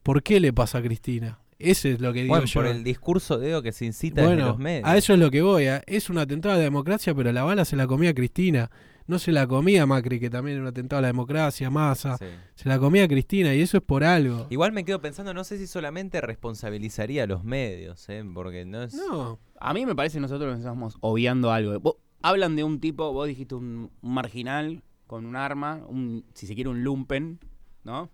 ¿Por 0.04 0.22
qué 0.22 0.38
le 0.38 0.52
pasa 0.52 0.78
a 0.78 0.82
Cristina? 0.82 1.40
Ese 1.58 1.92
es 1.92 2.00
lo 2.00 2.12
que 2.12 2.20
digo 2.22 2.32
Bueno, 2.34 2.46
yo. 2.46 2.60
por 2.60 2.66
el 2.66 2.84
discurso 2.84 3.38
de 3.38 3.60
que 3.62 3.72
se 3.72 3.86
incita 3.86 4.20
desde 4.20 4.34
bueno, 4.34 4.48
los 4.50 4.58
medios. 4.58 4.88
a 4.88 4.96
eso 4.96 5.14
es 5.14 5.18
lo 5.18 5.30
que 5.30 5.42
voy. 5.42 5.66
a- 5.66 5.82
Es 5.86 6.10
un 6.10 6.18
atentado 6.18 6.54
a 6.54 6.58
la 6.58 6.62
democracia, 6.64 7.14
pero 7.14 7.32
la 7.32 7.42
bala 7.44 7.64
se 7.64 7.76
la 7.76 7.86
comía 7.86 8.14
Cristina. 8.14 8.70
No 9.08 9.18
se 9.18 9.30
la 9.32 9.46
comía 9.46 9.86
Macri, 9.86 10.18
que 10.18 10.28
también 10.30 10.56
era 10.56 10.62
un 10.62 10.68
atentado 10.68 10.98
a 10.98 11.02
la 11.02 11.08
democracia, 11.08 11.70
Massa. 11.70 12.16
Sí. 12.18 12.24
Se 12.56 12.68
la 12.68 12.78
comía 12.78 13.06
Cristina 13.06 13.54
y 13.54 13.60
eso 13.60 13.76
es 13.76 13.82
por 13.82 14.02
algo. 14.02 14.46
Igual 14.50 14.72
me 14.72 14.84
quedo 14.84 15.00
pensando, 15.00 15.32
no 15.32 15.44
sé 15.44 15.58
si 15.58 15.66
solamente 15.66 16.20
responsabilizaría 16.20 17.22
a 17.22 17.26
los 17.26 17.44
medios, 17.44 18.08
¿eh? 18.08 18.24
porque 18.34 18.64
no 18.64 18.82
es... 18.82 18.94
No, 18.94 19.38
A 19.60 19.72
mí 19.74 19.86
me 19.86 19.94
parece 19.94 20.14
que 20.16 20.22
nosotros 20.22 20.50
nos 20.50 20.58
estamos 20.58 20.96
obviando 21.00 21.52
algo. 21.52 21.78
Vos- 21.78 21.96
hablan 22.22 22.56
de 22.56 22.64
un 22.64 22.80
tipo, 22.80 23.12
vos 23.12 23.28
dijiste 23.28 23.54
un, 23.54 23.90
un 24.02 24.14
marginal 24.14 24.82
con 25.06 25.24
un 25.24 25.36
arma, 25.36 25.82
un, 25.88 26.24
si 26.34 26.48
se 26.48 26.54
quiere 26.56 26.70
un 26.70 26.82
lumpen, 26.82 27.38
¿no? 27.84 28.10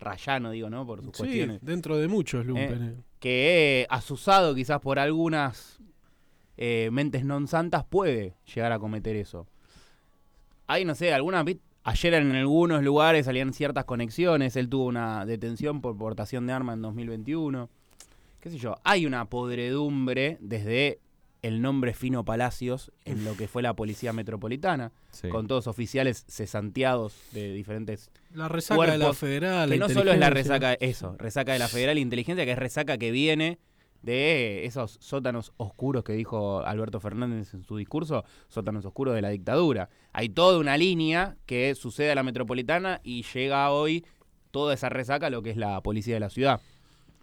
Rayano, 0.00 0.50
digo, 0.50 0.68
¿no? 0.70 0.86
Por 0.86 0.98
sus 1.02 1.12
sí, 1.16 1.22
cuestiones. 1.22 1.60
dentro 1.62 1.96
de 1.96 2.08
muchos 2.08 2.44
lumpen. 2.46 2.82
eh. 2.82 2.94
que 3.20 3.82
eh, 3.82 3.86
asusado 3.90 4.54
quizás 4.54 4.80
por 4.80 4.98
algunas 4.98 5.78
eh, 6.56 6.88
mentes 6.92 7.24
non 7.24 7.46
santas 7.46 7.82
puede 7.86 8.34
llegar 8.46 8.70
a 8.72 8.78
cometer 8.78 9.14
eso. 9.14 9.46
Hay, 10.68 10.84
no 10.84 10.94
sé, 10.94 11.12
algunas... 11.12 11.44
Ayer 11.84 12.12
en 12.14 12.32
algunos 12.32 12.82
lugares 12.82 13.24
salían 13.24 13.54
ciertas 13.54 13.86
conexiones, 13.86 14.56
él 14.56 14.68
tuvo 14.68 14.84
una 14.84 15.24
detención 15.24 15.80
por 15.80 15.96
portación 15.96 16.46
de 16.46 16.52
arma 16.52 16.74
en 16.74 16.82
2021. 16.82 17.70
Qué 18.40 18.50
sé 18.50 18.58
yo, 18.58 18.76
hay 18.84 19.06
una 19.06 19.24
podredumbre 19.30 20.36
desde 20.40 20.98
el 21.40 21.62
nombre 21.62 21.94
Fino 21.94 22.24
Palacios 22.26 22.92
en 23.06 23.24
lo 23.24 23.36
que 23.36 23.48
fue 23.48 23.62
la 23.62 23.74
Policía 23.74 24.12
Metropolitana, 24.12 24.92
Sí. 25.12 25.28
con 25.30 25.46
todos 25.46 25.66
oficiales 25.66 26.26
cesanteados 26.28 27.14
de 27.32 27.52
diferentes 27.54 28.10
La 28.34 28.48
resaca 28.48 28.82
de 28.92 28.98
la 28.98 29.14
federal. 29.14 29.70
que 29.70 29.76
la 29.78 29.86
no 29.88 29.94
solo 29.94 30.12
es 30.12 30.18
la 30.18 30.30
resaca, 30.30 30.74
eso, 30.74 31.16
resaca 31.16 31.52
de 31.54 31.58
la 31.60 31.68
Federal 31.68 31.96
e 31.96 32.00
Inteligencia, 32.00 32.44
que 32.44 32.52
es 32.52 32.58
resaca 32.58 32.98
que 32.98 33.12
viene 33.12 33.58
de 34.02 34.64
esos 34.64 34.96
sótanos 35.00 35.52
oscuros 35.56 36.04
que 36.04 36.12
dijo 36.12 36.60
Alberto 36.60 37.00
Fernández 37.00 37.52
en 37.54 37.64
su 37.64 37.76
discurso, 37.76 38.24
sótanos 38.48 38.84
oscuros 38.84 39.14
de 39.14 39.22
la 39.22 39.30
dictadura. 39.30 39.88
Hay 40.12 40.28
toda 40.28 40.58
una 40.58 40.76
línea 40.76 41.36
que 41.46 41.74
sucede 41.74 42.12
a 42.12 42.14
la 42.14 42.22
metropolitana 42.22 43.00
y 43.02 43.24
llega 43.34 43.70
hoy 43.70 44.04
toda 44.50 44.74
esa 44.74 44.88
resaca 44.88 45.26
a 45.26 45.30
lo 45.30 45.42
que 45.42 45.50
es 45.50 45.56
la 45.56 45.80
policía 45.82 46.14
de 46.14 46.20
la 46.20 46.30
ciudad. 46.30 46.60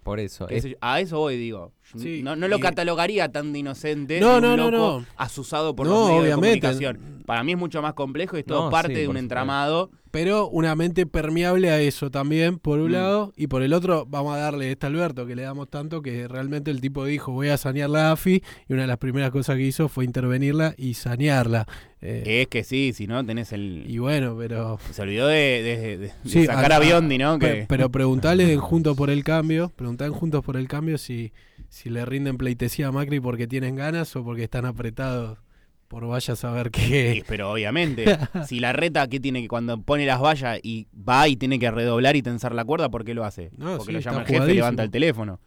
Por 0.04 0.20
eso. 0.20 0.46
Que 0.46 0.58
es- 0.58 0.66
eso- 0.66 0.78
a 0.82 1.00
eso 1.00 1.20
hoy 1.20 1.36
digo. 1.38 1.72
Sí, 1.98 2.22
no, 2.22 2.36
no 2.36 2.48
lo 2.48 2.60
catalogaría 2.60 3.32
tan 3.32 3.54
de 3.54 3.60
inocente, 3.60 4.20
No, 4.20 4.36
un 4.36 4.42
no, 4.44 4.56
no, 4.58 4.70
loco 4.70 5.00
no. 5.02 5.06
asusado 5.16 5.76
por 5.76 5.88
No, 5.88 5.94
los 5.94 6.08
medios 6.10 6.22
obviamente. 6.38 6.68
de 6.68 6.74
comunicación. 6.74 7.15
Para 7.26 7.44
mí 7.44 7.54
es 7.54 7.58
mucho 7.58 7.82
más 7.82 7.94
complejo 7.94 8.38
y 8.38 8.42
es 8.42 8.46
todo 8.46 8.66
No, 8.66 8.70
parte 8.72 8.94
sí, 8.96 9.02
de 9.02 9.08
un 9.08 9.18
entramado. 9.18 9.90
Pero 10.12 10.48
una 10.48 10.76
mente 10.76 11.06
permeable 11.06 11.72
a 11.72 11.82
eso 11.82 12.10
también, 12.10 12.58
por 12.58 12.80
un 12.80 12.90
Mm. 12.90 12.94
lado, 12.94 13.34
y 13.36 13.48
por 13.48 13.64
el 13.64 13.74
otro, 13.74 14.06
vamos 14.08 14.34
a 14.36 14.40
darle 14.40 14.72
este 14.72 14.86
a 14.86 14.90
Alberto, 14.90 15.26
que 15.26 15.36
le 15.36 15.42
damos 15.42 15.70
tanto, 15.70 16.02
que 16.02 16.28
realmente 16.30 16.72
el 16.72 16.80
tipo 16.80 17.04
dijo, 17.04 17.34
voy 17.34 17.50
a 17.50 17.58
sanear 17.58 17.90
la 17.90 18.12
AFI, 18.14 18.42
y 18.70 18.74
una 18.74 18.84
de 18.84 18.88
las 18.88 18.98
primeras 18.98 19.32
cosas 19.32 19.58
que 19.58 19.64
hizo 19.64 19.90
fue 19.90 20.06
intervenirla 20.06 20.74
y 20.78 20.94
sanearla. 20.94 21.68
Eh, 22.02 22.22
Que 22.24 22.42
es 22.44 22.48
que 22.48 22.64
sí, 22.64 22.94
si 22.94 23.08
no 23.08 23.26
tenés 23.26 23.52
el... 23.52 23.84
y 23.88 23.98
bueno, 23.98 24.36
pero... 24.38 24.80
Se 24.92 25.02
olvidó 25.02 25.28
de, 25.28 25.36
de- 25.64 25.78
de- 25.78 25.98
de 25.98 26.12
Sí, 26.26 26.46
sacar 26.46 26.72
a- 26.72 26.78
a, 26.78 26.80
Biondi, 26.80 27.18
¿no? 27.18 27.38
Que, 27.38 27.66
pero 27.68 27.90
preguntarle 27.90 28.54
en 28.54 28.60
Juntos 28.62 28.96
por 28.96 29.10
el 29.10 29.24
Cambio, 29.26 29.70
preguntar 29.76 30.08
en 30.08 30.14
Juntos 30.14 30.46
por 30.46 30.56
el 30.56 30.68
Cambio 30.70 30.98
si, 30.98 31.34
si 31.68 31.90
le 31.90 32.06
rinden 32.06 32.38
pleitesía 32.38 32.88
a 32.88 32.92
Macri 32.94 33.20
porque 33.20 33.48
tienen 33.48 33.76
ganas 33.76 34.16
o 34.16 34.24
porque 34.24 34.44
están 34.44 34.66
apretados 34.66 35.40
por 35.88 36.06
vaya 36.08 36.34
a 36.34 36.36
saber 36.36 36.72
Sí, 36.74 36.82
qué. 36.90 37.24
pero 37.28 37.52
obviamente, 37.52 38.06
si 38.48 38.60
la 38.60 38.74
reta 38.74 39.08
que 39.08 39.20
tiene 39.20 39.42
que 39.42 39.48
cuando 39.48 39.82
pone 39.82 40.06
las 40.06 40.20
vallas 40.22 40.60
y 40.64 40.88
va 40.98 41.28
y 41.28 41.36
tiene 41.36 41.60
que 41.60 41.70
redoblar 41.72 42.16
y 42.16 42.22
tensar 42.22 42.54
la 42.56 42.66
cuerda, 42.66 42.90
¿por 42.90 43.04
qué 43.06 43.14
lo 43.14 43.24
hace? 43.24 43.52
No, 43.58 43.78
Porque 43.78 43.86
sí, 43.86 43.92
lo 43.94 44.00
llama 44.00 44.20
el 44.22 44.26
jefe, 44.26 44.34
jugadísimo. 44.38 44.56
levanta 44.62 44.84
el 44.84 44.92
teléfono. 44.92 45.40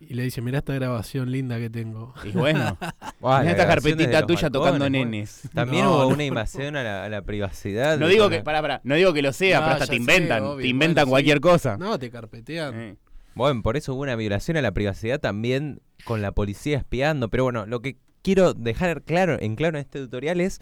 Y 0.00 0.14
le 0.14 0.22
dice, 0.22 0.40
mira 0.40 0.58
esta 0.58 0.72
grabación 0.74 1.32
linda 1.32 1.58
que 1.58 1.70
tengo. 1.70 2.14
Y 2.22 2.30
bueno, 2.30 2.78
mirá 3.20 3.50
esta 3.50 3.66
carpetita 3.66 4.24
tuya 4.24 4.48
tocando 4.48 4.88
nenes. 4.88 5.42
También 5.52 5.84
No, 5.86 5.90
hubo 5.92 6.00
no, 6.02 6.08
una 6.08 6.16
no. 6.18 6.22
invasión 6.22 6.76
a 6.76 6.84
la, 6.84 7.04
a 7.04 7.08
la 7.08 7.22
privacidad. 7.22 7.98
No 7.98 8.06
digo 8.06 8.28
que, 8.30 8.40
pará, 8.42 8.62
pará, 8.62 8.80
no 8.84 8.94
digo 8.94 9.12
que 9.12 9.22
lo 9.22 9.32
sea, 9.32 9.58
No, 9.58 9.64
pero 9.66 9.72
hasta 9.74 9.86
te 9.86 9.92
sé, 9.92 9.96
inventan, 9.96 10.44
obvio, 10.44 10.62
te 10.62 10.68
inventan 10.68 11.02
bueno, 11.06 11.10
cualquier 11.10 11.38
sí. 11.38 11.40
cosa. 11.40 11.76
No, 11.78 11.98
te 11.98 12.10
carpetean. 12.10 12.80
Eh. 12.80 12.96
Bueno, 13.34 13.60
por 13.62 13.76
eso 13.76 13.92
hubo 13.94 14.02
una 14.02 14.14
violación 14.14 14.56
a 14.56 14.62
la 14.62 14.70
privacidad 14.70 15.18
también 15.18 15.80
con 16.04 16.22
la 16.22 16.30
policía 16.30 16.78
espiando. 16.78 17.28
Pero 17.28 17.42
bueno, 17.44 17.66
lo 17.66 17.80
que 17.82 17.96
quiero 18.22 18.54
dejar 18.54 19.02
claro 19.02 19.36
en 19.40 19.56
claro 19.56 19.78
en 19.78 19.82
este 19.82 20.00
tutorial 20.00 20.40
es 20.40 20.60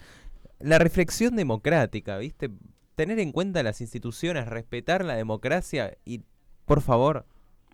la 0.59 0.79
reflexión 0.79 1.35
democrática, 1.35 2.17
¿viste? 2.17 2.49
Tener 2.95 3.19
en 3.19 3.31
cuenta 3.31 3.61
las 3.63 3.81
instituciones, 3.81 4.47
respetar 4.47 5.05
la 5.05 5.15
democracia 5.15 5.97
y, 6.03 6.23
por 6.65 6.81
favor, 6.81 7.25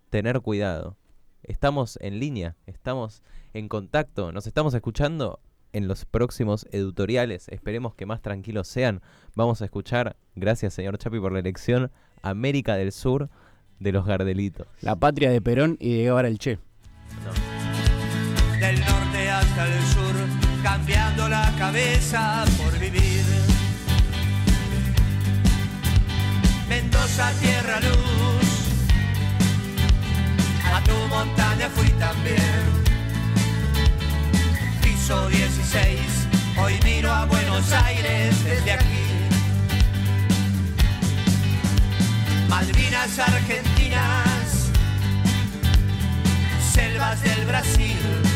tener 0.10 0.42
cuidado. 0.42 0.98
estamos 1.44 1.98
en 2.02 2.20
línea, 2.20 2.56
estamos 2.68 3.22
en 3.54 3.68
contacto, 3.68 4.32
nos 4.32 4.48
estamos 4.48 4.74
escuchando 4.74 5.40
en 5.74 5.88
los 5.88 6.06
próximos 6.06 6.68
editoriales. 6.72 7.50
Esperemos 7.50 7.96
que 7.96 8.06
más 8.06 8.22
tranquilos 8.22 8.68
sean. 8.68 9.02
Vamos 9.36 9.62
a 9.62 9.66
escuchar, 9.66 10.16
gracias 10.36 10.74
señor 10.74 10.98
Chapi 10.98 11.20
por 11.20 11.34
la 11.34 11.40
elección, 11.40 11.92
América 12.22 12.76
del 12.76 12.92
Sur 12.92 13.30
de 13.80 13.92
los 13.92 14.06
Gardelitos. 14.06 14.68
La 14.82 14.96
patria 14.96 15.32
de 15.32 15.42
Perón 15.42 15.78
y 15.80 15.98
de 15.98 16.04
Guevara 16.04 16.28
el 16.28 16.38
Che. 16.38 16.60
del 18.60 18.80
norte 18.80 19.23
hasta 19.54 19.94
sur, 19.94 20.16
cambiando 20.64 21.30
la 21.30 21.54
cabeza 21.58 22.44
por 22.58 22.78
vivir. 22.80 23.24
Mendoza, 26.68 27.32
tierra, 27.40 27.80
luz, 27.82 28.48
a 30.74 30.82
tu 30.84 31.08
montaña 31.08 31.70
fui 31.70 31.90
también. 32.00 32.64
Piso 34.82 35.30
16, 35.30 36.00
hoy 36.58 36.80
miro 36.84 37.12
a 37.12 37.26
Buenos 37.26 37.72
Aires 37.74 38.44
desde 38.44 38.72
aquí. 38.72 39.06
Malvinas 42.50 43.20
Argentinas, 43.20 44.72
selvas 46.74 47.22
del 47.22 47.46
Brasil, 47.46 48.33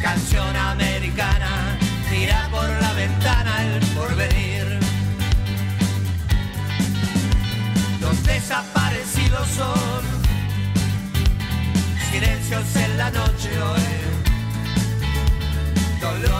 canción 0.00 0.56
americana, 0.56 1.78
tira 2.10 2.48
por 2.50 2.68
la 2.68 2.92
ventana 2.92 3.64
el 3.64 3.84
porvenir. 3.88 4.78
Los 8.00 8.22
desaparecidos 8.22 9.48
son 9.48 10.02
silencios 12.10 12.76
en 12.76 12.98
la 12.98 13.10
noche 13.10 13.50
hoy, 13.60 13.82
dolor 16.00 16.37